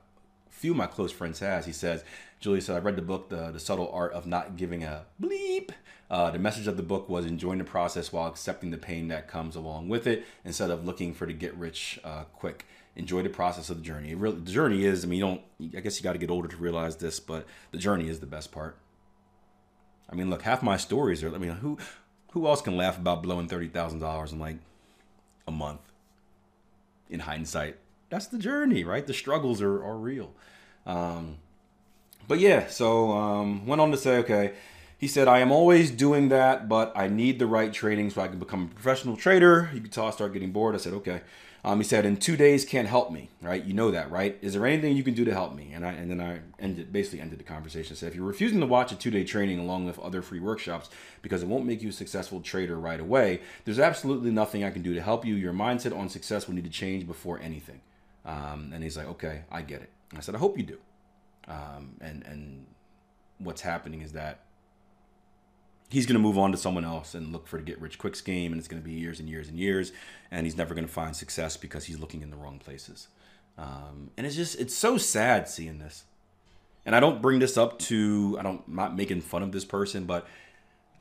few 0.49 0.71
of 0.71 0.77
my 0.77 0.87
close 0.87 1.11
friends 1.11 1.39
has. 1.39 1.65
He 1.65 1.73
says, 1.73 2.03
Julia 2.43 2.61
said, 2.61 2.75
I 2.75 2.79
read 2.79 2.97
the 2.97 3.01
book, 3.01 3.29
the, 3.29 3.51
the 3.51 3.59
Subtle 3.59 3.89
Art 3.93 4.11
of 4.11 4.27
Not 4.27 4.57
Giving 4.57 4.83
a 4.83 5.05
Bleep. 5.21 5.69
Uh, 6.11 6.29
the 6.29 6.37
message 6.37 6.67
of 6.67 6.75
the 6.75 6.83
book 6.83 7.07
was 7.07 7.25
enjoying 7.25 7.57
the 7.57 7.63
process 7.63 8.11
while 8.11 8.27
accepting 8.27 8.69
the 8.69 8.77
pain 8.77 9.07
that 9.07 9.29
comes 9.29 9.55
along 9.55 9.87
with 9.87 10.05
it 10.05 10.25
instead 10.43 10.69
of 10.69 10.85
looking 10.85 11.13
for 11.13 11.25
to 11.25 11.31
get 11.31 11.55
rich 11.55 12.01
uh, 12.03 12.25
quick. 12.33 12.65
Enjoy 12.97 13.23
the 13.23 13.29
process 13.29 13.69
of 13.69 13.77
the 13.77 13.81
journey. 13.81 14.13
Really, 14.13 14.41
the 14.41 14.51
journey 14.51 14.83
is, 14.83 15.05
I 15.05 15.07
mean, 15.07 15.19
you 15.19 15.25
don't, 15.25 15.41
I 15.77 15.79
guess 15.79 15.97
you 15.97 16.03
got 16.03 16.11
to 16.11 16.19
get 16.19 16.29
older 16.29 16.49
to 16.49 16.57
realize 16.57 16.97
this, 16.97 17.17
but 17.17 17.45
the 17.71 17.77
journey 17.77 18.09
is 18.09 18.19
the 18.19 18.25
best 18.25 18.51
part. 18.51 18.75
I 20.09 20.15
mean, 20.15 20.29
look, 20.29 20.41
half 20.41 20.61
my 20.61 20.75
stories 20.75 21.23
are, 21.23 21.33
I 21.33 21.37
mean, 21.37 21.51
who, 21.51 21.77
who 22.33 22.45
else 22.45 22.61
can 22.61 22.75
laugh 22.75 22.97
about 22.97 23.23
blowing 23.23 23.47
$30,000 23.47 24.33
in 24.33 24.39
like 24.39 24.57
a 25.47 25.51
month 25.51 25.79
in 27.09 27.21
hindsight? 27.21 27.77
that's 28.09 28.27
the 28.27 28.37
journey, 28.37 28.83
right? 28.83 29.07
The 29.07 29.13
struggles 29.13 29.61
are, 29.61 29.81
are 29.81 29.97
real. 29.97 30.33
Um, 30.85 31.37
but 32.27 32.39
yeah, 32.39 32.67
so 32.67 33.11
um, 33.11 33.65
went 33.65 33.81
on 33.81 33.91
to 33.91 33.97
say, 33.97 34.17
okay, 34.17 34.53
he 34.97 35.07
said, 35.07 35.27
I 35.27 35.39
am 35.39 35.51
always 35.51 35.91
doing 35.91 36.29
that, 36.29 36.69
but 36.69 36.93
I 36.95 37.07
need 37.07 37.37
the 37.37 37.45
right 37.45 37.73
training 37.73 38.09
so 38.09 38.21
I 38.21 38.27
can 38.27 38.39
become 38.39 38.69
a 38.71 38.73
professional 38.73 39.17
trader. 39.17 39.69
You 39.73 39.81
could 39.81 39.91
tell 39.91 40.07
I 40.07 40.11
start 40.11 40.33
getting 40.33 40.51
bored. 40.51 40.75
I 40.75 40.77
said, 40.77 40.93
okay. 40.93 41.21
Um, 41.65 41.77
he 41.77 41.83
said, 41.85 42.05
in 42.05 42.17
two 42.17 42.35
days 42.35 42.65
can't 42.65 42.89
help 42.89 43.09
me, 43.09 43.29
right? 43.41 43.63
You 43.63 43.73
know 43.73 43.91
that, 43.91 44.11
right? 44.11 44.37
Is 44.41 44.53
there 44.53 44.65
anything 44.65 44.97
you 44.97 45.03
can 45.03 45.13
do 45.13 45.23
to 45.23 45.33
help 45.33 45.55
me? 45.55 45.71
And 45.73 45.85
I 45.85 45.93
and 45.93 46.11
then 46.11 46.19
I 46.19 46.39
ended 46.59 46.91
basically 46.91 47.21
ended 47.21 47.39
the 47.39 47.45
conversation. 47.45 47.93
I 47.93 47.95
said, 47.95 48.09
if 48.09 48.15
you're 48.15 48.25
refusing 48.25 48.59
to 48.59 48.65
watch 48.65 48.91
a 48.91 48.97
two 48.97 49.11
day 49.11 49.23
training 49.23 49.59
along 49.59 49.85
with 49.85 49.97
other 49.99 50.21
free 50.21 50.41
workshops 50.41 50.89
because 51.21 51.41
it 51.41 51.47
won't 51.47 51.65
make 51.65 51.81
you 51.81 51.89
a 51.89 51.93
successful 51.93 52.41
trader 52.41 52.77
right 52.77 52.99
away, 52.99 53.39
there's 53.63 53.79
absolutely 53.79 54.31
nothing 54.31 54.65
I 54.65 54.71
can 54.71 54.81
do 54.81 54.93
to 54.93 55.01
help 55.01 55.25
you. 55.25 55.35
Your 55.35 55.53
mindset 55.53 55.97
on 55.97 56.09
success 56.09 56.47
will 56.47 56.55
need 56.55 56.65
to 56.65 56.69
change 56.69 57.07
before 57.07 57.39
anything. 57.39 57.79
Um, 58.25 58.71
and 58.73 58.83
he's 58.83 58.97
like, 58.97 59.07
okay, 59.07 59.43
I 59.49 59.61
get 59.61 59.81
it. 59.81 59.89
I 60.15 60.19
said, 60.19 60.35
I 60.35 60.39
hope 60.39 60.57
you 60.57 60.63
do. 60.63 60.79
Um, 61.47 61.97
and 62.01 62.23
and 62.25 62.65
what's 63.39 63.61
happening 63.61 64.01
is 64.01 64.13
that 64.13 64.39
he's 65.89 66.05
going 66.05 66.15
to 66.15 66.19
move 66.19 66.37
on 66.37 66.51
to 66.51 66.57
someone 66.57 66.83
else 66.83 67.13
and 67.13 67.31
look 67.31 67.47
for 67.47 67.57
the 67.57 67.63
get 67.63 67.79
rich 67.79 67.97
quick 67.97 68.15
scheme, 68.15 68.51
and 68.51 68.59
it's 68.59 68.67
going 68.67 68.81
to 68.81 68.87
be 68.87 68.93
years 68.93 69.19
and 69.19 69.29
years 69.29 69.47
and 69.47 69.59
years, 69.59 69.91
and 70.31 70.45
he's 70.45 70.57
never 70.57 70.73
going 70.73 70.87
to 70.87 70.91
find 70.91 71.15
success 71.15 71.55
because 71.57 71.85
he's 71.85 71.99
looking 71.99 72.21
in 72.21 72.31
the 72.31 72.37
wrong 72.37 72.59
places. 72.59 73.07
Um, 73.57 74.09
and 74.17 74.25
it's 74.25 74.35
just 74.35 74.59
it's 74.59 74.73
so 74.73 74.97
sad 74.97 75.47
seeing 75.47 75.79
this. 75.79 76.05
And 76.85 76.95
I 76.95 76.99
don't 76.99 77.21
bring 77.21 77.39
this 77.39 77.57
up 77.57 77.79
to 77.79 78.35
I 78.39 78.43
don't 78.43 78.63
I'm 78.67 78.75
not 78.75 78.95
making 78.95 79.21
fun 79.21 79.43
of 79.43 79.51
this 79.51 79.65
person, 79.65 80.05
but 80.05 80.27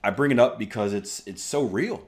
I 0.05 0.11
bring 0.11 0.31
it 0.31 0.39
up 0.39 0.59
because 0.59 0.93
it's 0.93 1.27
it's 1.27 1.43
so 1.43 1.63
real. 1.63 2.07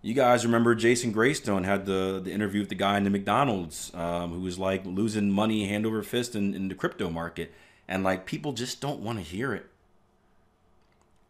You 0.00 0.14
guys 0.14 0.46
remember 0.46 0.74
Jason 0.74 1.12
Graystone 1.12 1.64
had 1.64 1.84
the 1.84 2.20
the 2.22 2.32
interview 2.32 2.60
with 2.60 2.68
the 2.68 2.76
guy 2.76 2.96
in 2.96 3.04
the 3.04 3.10
McDonald's 3.10 3.92
um, 3.94 4.32
who 4.32 4.40
was 4.40 4.58
like 4.58 4.86
losing 4.86 5.30
money 5.30 5.66
hand 5.66 5.84
over 5.84 6.02
fist 6.02 6.36
in, 6.36 6.54
in 6.54 6.68
the 6.68 6.74
crypto 6.74 7.10
market, 7.10 7.52
and 7.88 8.04
like 8.04 8.24
people 8.24 8.52
just 8.52 8.80
don't 8.80 9.00
want 9.00 9.18
to 9.18 9.24
hear 9.24 9.52
it. 9.52 9.66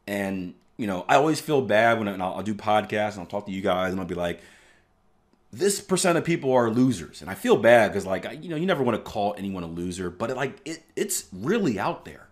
And 0.06 0.54
you 0.76 0.86
know, 0.86 1.06
I 1.08 1.16
always 1.16 1.40
feel 1.40 1.62
bad 1.62 1.98
when 1.98 2.08
I, 2.08 2.12
I'll, 2.14 2.34
I'll 2.34 2.42
do 2.42 2.54
podcasts 2.54 3.12
and 3.12 3.20
I'll 3.20 3.26
talk 3.26 3.46
to 3.46 3.52
you 3.52 3.62
guys 3.62 3.92
and 3.92 4.00
I'll 4.00 4.06
be 4.06 4.14
like, 4.14 4.40
this 5.50 5.80
percent 5.80 6.18
of 6.18 6.24
people 6.24 6.52
are 6.52 6.70
losers, 6.70 7.22
and 7.22 7.30
I 7.30 7.34
feel 7.34 7.56
bad 7.56 7.88
because 7.88 8.04
like 8.04 8.26
you 8.42 8.50
know 8.50 8.56
you 8.56 8.66
never 8.66 8.82
want 8.82 9.02
to 9.02 9.10
call 9.10 9.34
anyone 9.38 9.62
a 9.62 9.66
loser, 9.66 10.10
but 10.10 10.28
it, 10.30 10.36
like 10.36 10.60
it 10.66 10.82
it's 10.94 11.26
really 11.32 11.78
out 11.78 12.04
there. 12.04 12.27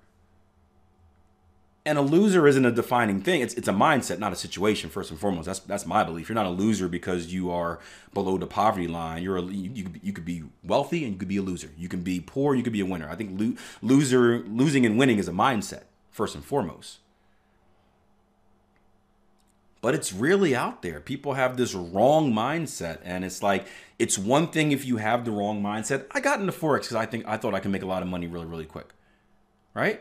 And 1.86 1.98
a 1.98 2.02
loser 2.02 2.48
isn't 2.48 2.64
a 2.64 2.72
defining 2.72 3.20
thing. 3.20 3.42
It's 3.42 3.54
it's 3.54 3.68
a 3.68 3.72
mindset, 3.72 4.18
not 4.18 4.32
a 4.32 4.36
situation. 4.36 4.90
First 4.90 5.12
and 5.12 5.20
foremost, 5.20 5.46
that's 5.46 5.60
that's 5.60 5.86
my 5.86 6.02
belief. 6.02 6.28
You're 6.28 6.34
not 6.34 6.44
a 6.44 6.50
loser 6.50 6.88
because 6.88 7.32
you 7.32 7.52
are 7.52 7.78
below 8.12 8.38
the 8.38 8.46
poverty 8.48 8.88
line. 8.88 9.22
You're 9.22 9.36
a 9.36 9.42
you, 9.42 9.86
you, 10.02 10.12
could 10.12 10.24
be 10.24 10.42
wealthy 10.64 11.04
and 11.04 11.12
you 11.12 11.18
could 11.18 11.28
be 11.28 11.36
a 11.36 11.42
loser. 11.42 11.70
You 11.78 11.88
can 11.88 12.02
be 12.02 12.18
poor. 12.18 12.56
You 12.56 12.64
could 12.64 12.72
be 12.72 12.80
a 12.80 12.86
winner. 12.86 13.08
I 13.08 13.14
think 13.14 13.40
lo- 13.40 13.54
loser 13.82 14.40
losing 14.40 14.84
and 14.84 14.98
winning 14.98 15.18
is 15.18 15.28
a 15.28 15.32
mindset 15.32 15.84
first 16.10 16.34
and 16.34 16.44
foremost. 16.44 16.98
But 19.80 19.94
it's 19.94 20.12
really 20.12 20.56
out 20.56 20.82
there. 20.82 20.98
People 20.98 21.34
have 21.34 21.56
this 21.56 21.72
wrong 21.72 22.32
mindset, 22.32 22.98
and 23.04 23.24
it's 23.24 23.44
like 23.44 23.64
it's 24.00 24.18
one 24.18 24.48
thing 24.48 24.72
if 24.72 24.84
you 24.84 24.96
have 24.96 25.24
the 25.24 25.30
wrong 25.30 25.62
mindset. 25.62 26.06
I 26.10 26.18
got 26.18 26.40
into 26.40 26.50
forex 26.50 26.80
because 26.80 26.96
I 26.96 27.06
think 27.06 27.28
I 27.28 27.36
thought 27.36 27.54
I 27.54 27.60
could 27.60 27.70
make 27.70 27.82
a 27.82 27.86
lot 27.86 28.02
of 28.02 28.08
money 28.08 28.26
really 28.26 28.46
really 28.46 28.66
quick, 28.66 28.92
right? 29.72 30.00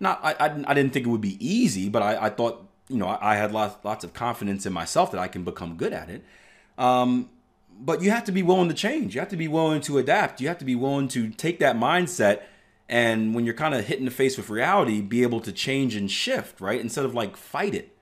Not 0.00 0.20
I, 0.22 0.32
I, 0.32 0.64
I 0.68 0.74
didn't 0.74 0.92
think 0.92 1.06
it 1.06 1.10
would 1.10 1.20
be 1.20 1.36
easy, 1.46 1.88
but 1.88 2.02
I, 2.02 2.26
I 2.26 2.30
thought 2.30 2.66
you 2.88 2.96
know 2.96 3.06
I, 3.06 3.32
I, 3.32 3.36
had 3.36 3.52
lots 3.52 3.84
lots 3.84 4.04
of 4.04 4.12
confidence 4.12 4.66
in 4.66 4.72
myself 4.72 5.10
that 5.12 5.20
I 5.20 5.28
can 5.28 5.44
become 5.44 5.76
good 5.76 5.92
at 5.92 6.08
it. 6.08 6.24
Um, 6.78 7.30
but 7.78 8.02
you 8.02 8.10
have 8.10 8.24
to 8.24 8.32
be 8.32 8.42
willing 8.42 8.68
to 8.68 8.74
change. 8.74 9.14
You 9.14 9.20
have 9.20 9.30
to 9.30 9.36
be 9.36 9.48
willing 9.48 9.80
to 9.82 9.98
adapt. 9.98 10.40
You 10.40 10.48
have 10.48 10.58
to 10.58 10.64
be 10.64 10.74
willing 10.74 11.08
to 11.08 11.28
take 11.30 11.58
that 11.58 11.76
mindset 11.76 12.42
and 12.88 13.34
when 13.34 13.44
you're 13.44 13.54
kind 13.54 13.74
of 13.74 13.86
hit 13.86 13.98
in 13.98 14.04
the 14.04 14.10
face 14.10 14.36
with 14.36 14.48
reality, 14.48 15.00
be 15.00 15.22
able 15.22 15.40
to 15.40 15.52
change 15.52 15.96
and 15.96 16.10
shift, 16.10 16.60
right? 16.60 16.80
Instead 16.80 17.04
of 17.04 17.14
like 17.14 17.36
fight 17.36 17.74
it. 17.74 17.92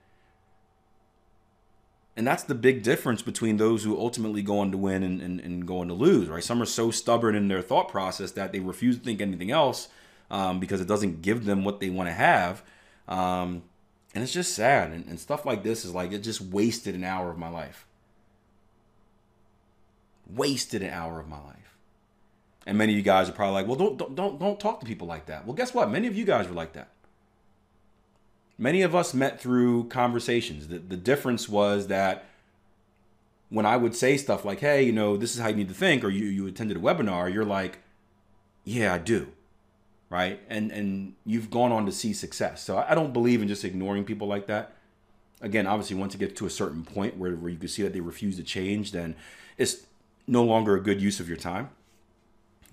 And 2.15 2.25
that's 2.25 2.43
the 2.43 2.55
big 2.55 2.81
difference 2.81 3.21
between 3.21 3.57
those 3.57 3.83
who 3.83 3.99
ultimately 3.99 4.41
go 4.41 4.59
on 4.59 4.71
to 4.71 4.77
win 4.77 5.03
and, 5.03 5.21
and, 5.21 5.39
and 5.41 5.67
go 5.67 5.79
on 5.79 5.87
to 5.89 5.93
lose, 5.93 6.29
right? 6.29 6.43
Some 6.43 6.61
are 6.61 6.65
so 6.65 6.91
stubborn 6.91 7.35
in 7.35 7.49
their 7.49 7.61
thought 7.61 7.89
process 7.89 8.31
that 8.31 8.53
they 8.53 8.59
refuse 8.59 8.97
to 8.97 9.03
think 9.03 9.21
anything 9.21 9.51
else 9.51 9.89
um, 10.29 10.59
because 10.59 10.81
it 10.81 10.87
doesn't 10.87 11.21
give 11.21 11.45
them 11.45 11.63
what 11.63 11.79
they 11.79 11.89
want 11.89 12.09
to 12.09 12.13
have. 12.13 12.63
Um, 13.07 13.63
and 14.13 14.23
it's 14.23 14.33
just 14.33 14.53
sad. 14.53 14.91
And, 14.91 15.05
and 15.07 15.19
stuff 15.19 15.45
like 15.45 15.63
this 15.63 15.85
is 15.85 15.93
like, 15.93 16.11
it 16.11 16.19
just 16.19 16.41
wasted 16.41 16.95
an 16.95 17.03
hour 17.03 17.29
of 17.29 17.37
my 17.37 17.49
life. 17.49 17.85
Wasted 20.27 20.81
an 20.81 20.91
hour 20.91 21.19
of 21.19 21.27
my 21.27 21.39
life. 21.39 21.77
And 22.65 22.77
many 22.77 22.93
of 22.93 22.97
you 22.97 23.03
guys 23.03 23.29
are 23.29 23.33
probably 23.33 23.53
like, 23.53 23.67
well, 23.67 23.75
don't, 23.75 23.97
don't, 23.97 24.15
don't, 24.15 24.39
don't 24.39 24.59
talk 24.59 24.79
to 24.79 24.85
people 24.85 25.05
like 25.05 25.27
that. 25.27 25.45
Well, 25.45 25.55
guess 25.55 25.73
what? 25.73 25.91
Many 25.91 26.07
of 26.07 26.15
you 26.15 26.25
guys 26.25 26.47
were 26.47 26.55
like 26.55 26.73
that. 26.73 26.89
Many 28.57 28.81
of 28.81 28.95
us 28.95 29.13
met 29.13 29.39
through 29.39 29.89
conversations. 29.89 30.69
The, 30.69 30.79
the 30.79 30.97
difference 30.97 31.47
was 31.47 31.87
that 31.87 32.25
when 33.49 33.65
I 33.65 33.77
would 33.77 33.95
say 33.95 34.17
stuff 34.17 34.45
like, 34.45 34.61
hey, 34.61 34.81
you 34.81 34.93
know, 34.93 35.17
this 35.17 35.35
is 35.35 35.41
how 35.41 35.49
you 35.49 35.55
need 35.55 35.67
to 35.67 35.75
think, 35.75 36.03
or 36.03 36.09
you, 36.09 36.25
you 36.25 36.47
attended 36.47 36.77
a 36.77 36.79
webinar, 36.79 37.31
you're 37.31 37.45
like, 37.45 37.79
yeah, 38.63 38.93
I 38.93 38.97
do 38.97 39.27
right? 40.15 40.39
And 40.49 40.71
and 40.71 41.13
you've 41.25 41.49
gone 41.51 41.73
on 41.73 41.85
to 41.87 41.91
see 41.91 42.13
success. 42.13 42.63
So 42.63 42.77
I 42.77 42.95
don't 42.95 43.11
believe 43.11 43.41
in 43.41 43.49
just 43.49 43.65
ignoring 43.65 44.05
people 44.05 44.27
like 44.27 44.47
that. 44.47 44.71
Again, 45.41 45.67
obviously, 45.67 45.97
once 45.97 46.13
you 46.13 46.19
get 46.19 46.37
to 46.37 46.45
a 46.45 46.49
certain 46.49 46.85
point 46.85 47.17
where, 47.17 47.33
where 47.35 47.51
you 47.51 47.57
can 47.57 47.67
see 47.67 47.83
that 47.83 47.91
they 47.91 47.99
refuse 47.99 48.37
to 48.37 48.43
change, 48.43 48.93
then 48.93 49.15
it's 49.57 49.85
no 50.25 50.41
longer 50.43 50.77
a 50.77 50.79
good 50.79 51.01
use 51.01 51.19
of 51.19 51.27
your 51.27 51.37
time. 51.37 51.69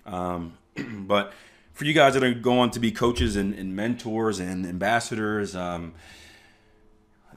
Um, 0.07 0.57
but 0.77 1.33
for 1.73 1.85
you 1.85 1.93
guys 1.93 2.15
that 2.15 2.23
are 2.23 2.33
going 2.33 2.71
to 2.71 2.79
be 2.79 2.93
coaches 2.93 3.35
and, 3.35 3.53
and 3.55 3.75
mentors 3.75 4.39
and 4.39 4.65
ambassadors, 4.65 5.57
um, 5.57 5.95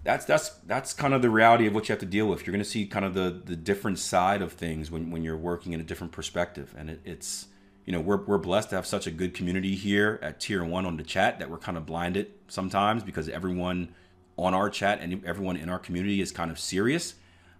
that's 0.03 0.25
that's 0.25 0.49
that's 0.67 0.93
kind 0.93 1.15
of 1.15 1.23
the 1.23 1.31
reality 1.31 1.65
of 1.65 1.73
what 1.73 1.89
you 1.89 1.93
have 1.93 1.99
to 2.01 2.05
deal 2.05 2.27
with. 2.27 2.45
You're 2.45 2.51
going 2.51 2.63
to 2.63 2.69
see 2.69 2.85
kind 2.85 3.05
of 3.05 3.15
the 3.15 3.41
the 3.43 3.55
different 3.55 3.97
side 3.97 4.43
of 4.43 4.53
things 4.53 4.91
when 4.91 5.09
when 5.09 5.23
you're 5.23 5.35
working 5.51 5.73
in 5.73 5.81
a 5.81 5.83
different 5.83 6.13
perspective, 6.13 6.75
and 6.77 6.91
it, 6.91 7.01
it's 7.03 7.47
you 7.85 7.93
know 7.93 7.99
we're, 7.99 8.17
we're 8.25 8.37
blessed 8.37 8.69
to 8.71 8.75
have 8.75 8.85
such 8.85 9.07
a 9.07 9.11
good 9.11 9.33
community 9.33 9.75
here 9.75 10.19
at 10.21 10.39
tier 10.39 10.63
one 10.63 10.85
on 10.85 10.97
the 10.97 11.03
chat 11.03 11.39
that 11.39 11.49
we're 11.49 11.57
kind 11.57 11.77
of 11.77 11.85
blinded 11.85 12.31
sometimes 12.47 13.03
because 13.03 13.29
everyone 13.29 13.89
on 14.37 14.53
our 14.53 14.69
chat 14.69 14.99
and 15.01 15.23
everyone 15.25 15.57
in 15.57 15.69
our 15.69 15.79
community 15.79 16.21
is 16.21 16.31
kind 16.31 16.51
of 16.51 16.59
serious 16.59 17.15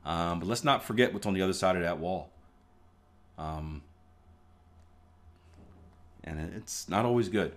um, 0.06 0.40
but 0.40 0.48
let's 0.48 0.64
not 0.64 0.84
forget 0.84 1.14
what's 1.14 1.26
on 1.26 1.34
the 1.34 1.42
other 1.42 1.54
side 1.54 1.76
of 1.76 1.84
that 1.84 2.00
wall 2.00 2.32
um, 3.38 3.82
and 6.24 6.54
it's 6.56 6.90
not 6.90 7.06
always 7.06 7.30
good 7.30 7.54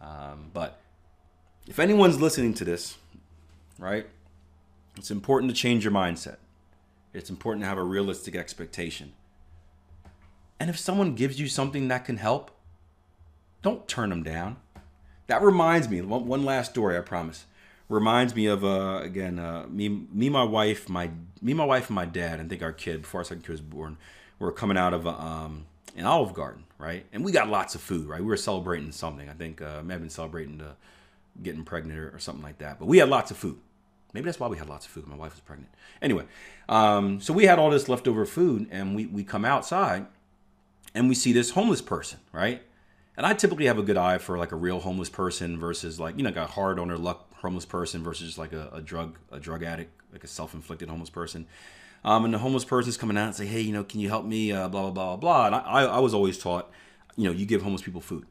um, 0.00 0.50
but 0.52 0.80
if 1.68 1.78
anyone's 1.78 2.20
listening 2.20 2.54
to 2.54 2.64
this 2.64 2.96
right 3.78 4.06
It's 4.96 5.10
important 5.10 5.50
to 5.50 5.56
change 5.56 5.84
your 5.84 5.92
mindset. 5.92 6.36
It's 7.14 7.30
important 7.30 7.64
to 7.64 7.68
have 7.68 7.78
a 7.78 7.84
realistic 7.84 8.36
expectation. 8.36 9.12
And 10.60 10.70
if 10.70 10.78
someone 10.78 11.14
gives 11.14 11.40
you 11.40 11.48
something 11.48 11.88
that 11.88 12.04
can 12.04 12.18
help, 12.18 12.50
don't 13.62 13.88
turn 13.88 14.10
them 14.10 14.22
down. 14.22 14.58
That 15.26 15.42
reminds 15.42 15.88
me, 15.88 16.02
one, 16.02 16.26
one 16.26 16.44
last 16.44 16.72
story, 16.72 16.98
I 16.98 17.00
promise. 17.00 17.46
Reminds 17.88 18.36
me 18.36 18.46
of 18.46 18.62
uh, 18.62 19.00
again, 19.02 19.38
uh, 19.38 19.66
me, 19.68 19.88
me, 19.88 20.28
my 20.28 20.44
wife, 20.44 20.88
my 20.88 21.10
me, 21.42 21.54
my 21.54 21.64
wife, 21.64 21.88
and 21.88 21.96
my 21.96 22.04
dad. 22.04 22.38
I 22.38 22.44
think 22.44 22.62
our 22.62 22.72
kid, 22.72 23.02
before 23.02 23.22
our 23.22 23.24
second 23.24 23.42
kid 23.42 23.50
was 23.50 23.60
born, 23.60 23.96
we 24.38 24.44
were 24.44 24.52
coming 24.52 24.76
out 24.76 24.94
of 24.94 25.08
um, 25.08 25.66
an 25.96 26.06
Olive 26.06 26.34
Garden, 26.34 26.64
right? 26.78 27.04
And 27.12 27.24
we 27.24 27.32
got 27.32 27.48
lots 27.48 27.74
of 27.74 27.80
food, 27.80 28.06
right? 28.06 28.20
We 28.20 28.26
were 28.26 28.36
celebrating 28.36 28.92
something. 28.92 29.28
I 29.28 29.32
think 29.32 29.60
uh, 29.60 29.82
may 29.82 29.94
have 29.94 30.02
been 30.02 30.10
celebrating 30.10 30.62
getting 31.42 31.64
pregnant 31.64 31.98
or, 31.98 32.14
or 32.14 32.18
something 32.18 32.42
like 32.42 32.58
that. 32.58 32.78
But 32.78 32.86
we 32.86 32.98
had 32.98 33.08
lots 33.08 33.30
of 33.30 33.36
food. 33.36 33.58
Maybe 34.12 34.24
that's 34.24 34.40
why 34.40 34.48
we 34.48 34.58
had 34.58 34.68
lots 34.68 34.86
of 34.86 34.92
food. 34.92 35.06
My 35.06 35.16
wife 35.16 35.32
was 35.32 35.40
pregnant. 35.40 35.72
Anyway, 36.02 36.24
um, 36.68 37.20
so 37.20 37.32
we 37.32 37.44
had 37.44 37.58
all 37.58 37.70
this 37.70 37.88
leftover 37.88 38.26
food, 38.26 38.68
and 38.70 38.94
we 38.94 39.06
we 39.06 39.22
come 39.24 39.44
outside, 39.44 40.06
and 40.94 41.08
we 41.08 41.14
see 41.14 41.32
this 41.32 41.50
homeless 41.50 41.80
person, 41.80 42.20
right? 42.32 42.62
And 43.16 43.26
I 43.26 43.34
typically 43.34 43.66
have 43.66 43.78
a 43.78 43.82
good 43.82 43.96
eye 43.96 44.18
for 44.18 44.38
like 44.38 44.52
a 44.52 44.56
real 44.56 44.80
homeless 44.80 45.10
person 45.10 45.58
versus 45.58 46.00
like 46.00 46.16
you 46.16 46.22
know, 46.22 46.30
like 46.30 46.36
a 46.36 46.46
hard 46.46 46.78
on 46.78 46.88
their 46.88 46.96
luck 46.96 47.32
homeless 47.34 47.66
person 47.66 48.02
versus 48.02 48.28
just 48.28 48.38
like 48.38 48.52
a, 48.52 48.70
a 48.72 48.80
drug 48.80 49.18
a 49.30 49.38
drug 49.38 49.62
addict, 49.62 49.92
like 50.12 50.24
a 50.24 50.26
self 50.26 50.54
inflicted 50.54 50.88
homeless 50.88 51.10
person. 51.10 51.46
Um, 52.02 52.24
and 52.24 52.32
the 52.32 52.38
homeless 52.38 52.64
person's 52.64 52.96
coming 52.96 53.18
out 53.18 53.26
and 53.26 53.34
say, 53.34 53.44
hey, 53.44 53.60
you 53.60 53.72
know, 53.72 53.84
can 53.84 54.00
you 54.00 54.08
help 54.08 54.24
me? 54.24 54.52
Uh, 54.52 54.68
blah 54.68 54.82
blah 54.82 54.90
blah 54.90 55.16
blah. 55.16 55.46
And 55.46 55.54
I, 55.54 55.84
I 55.84 55.98
was 55.98 56.14
always 56.14 56.38
taught, 56.38 56.70
you 57.16 57.24
know, 57.24 57.32
you 57.32 57.44
give 57.44 57.62
homeless 57.62 57.82
people 57.82 58.00
food, 58.00 58.26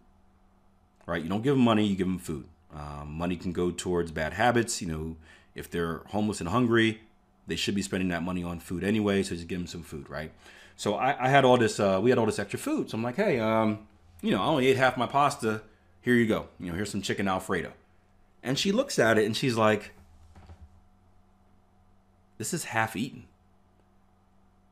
right? 1.05 1.21
You 1.21 1.29
don't 1.29 1.43
give 1.43 1.55
them 1.55 1.63
money, 1.63 1.85
you 1.85 1.95
give 1.95 2.07
them 2.07 2.19
food. 2.19 2.45
Um, 2.73 3.13
money 3.13 3.35
can 3.35 3.51
go 3.51 3.71
towards 3.71 4.11
bad 4.11 4.33
habits. 4.33 4.81
You 4.81 4.87
know, 4.87 5.15
if 5.55 5.69
they're 5.69 6.01
homeless 6.07 6.39
and 6.39 6.49
hungry, 6.49 7.01
they 7.47 7.55
should 7.55 7.75
be 7.75 7.81
spending 7.81 8.09
that 8.09 8.23
money 8.23 8.43
on 8.43 8.59
food 8.59 8.83
anyway. 8.83 9.23
So 9.23 9.35
just 9.35 9.47
give 9.47 9.59
them 9.59 9.67
some 9.67 9.83
food, 9.83 10.09
right? 10.09 10.31
So 10.79 10.95
I, 10.95 11.25
I 11.25 11.27
had 11.27 11.43
all 11.43 11.57
this. 11.57 11.77
Uh, 11.77 11.99
we 12.01 12.09
had 12.09 12.17
all 12.17 12.25
this 12.25 12.39
extra 12.39 12.57
food. 12.57 12.89
So 12.89 12.95
I'm 12.95 13.03
like, 13.03 13.17
hey, 13.17 13.37
um, 13.37 13.79
you 14.21 14.31
know, 14.31 14.41
I 14.41 14.45
only 14.45 14.67
ate 14.67 14.77
half 14.77 14.95
my 14.95 15.07
pasta. 15.07 15.61
Here 15.99 16.13
you 16.13 16.25
go. 16.25 16.47
You 16.57 16.67
know, 16.67 16.73
here's 16.73 16.89
some 16.89 17.01
chicken 17.01 17.27
alfredo. 17.27 17.73
And 18.41 18.57
she 18.57 18.71
looks 18.71 18.97
at 18.97 19.17
it 19.17 19.25
and 19.25 19.35
she's 19.35 19.57
like, 19.57 19.91
this 22.37 22.53
is 22.53 22.63
half 22.63 22.95
eaten. 22.95 23.25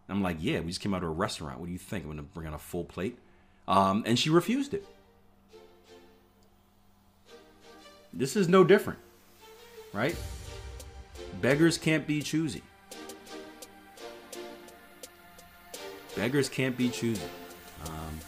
I'm 0.08 0.24
like, 0.24 0.38
yeah, 0.40 0.62
we 0.62 0.68
just 0.68 0.80
came 0.80 0.94
out 0.94 1.04
of 1.04 1.10
a 1.10 1.12
restaurant. 1.12 1.60
What 1.60 1.66
do 1.66 1.74
you 1.74 1.78
think? 1.78 2.06
I'm 2.06 2.12
going 2.12 2.20
to 2.20 2.24
bring 2.24 2.48
out 2.48 2.54
a 2.54 2.58
full 2.58 2.86
plate. 2.86 3.18
Um, 3.68 4.04
and 4.06 4.18
she 4.18 4.30
refused 4.30 4.74
it. 4.74 4.86
This 8.14 8.38
is 8.38 8.48
no 8.48 8.64
different, 8.64 9.00
right? 9.92 10.16
Beggars 11.42 11.78
can't 11.78 12.08
be 12.08 12.22
choosy. 12.22 12.64
Beggars 16.18 16.50
can't 16.50 16.76
be 16.76 16.90
choosy. 16.90 17.22
Um, 17.86 18.20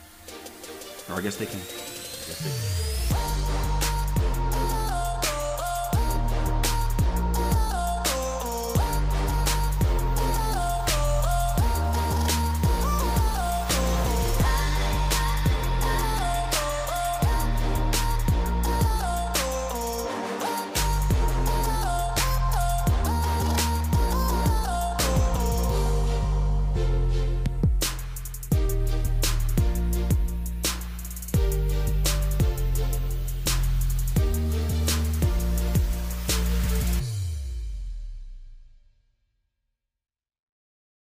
or 1.10 1.15
I 1.15 1.21
guess 1.21 1.38
they 1.38 1.47
can. 1.47 1.56
I 1.56 1.63
guess 1.63 3.10
they 3.10 3.15
can. 3.15 3.68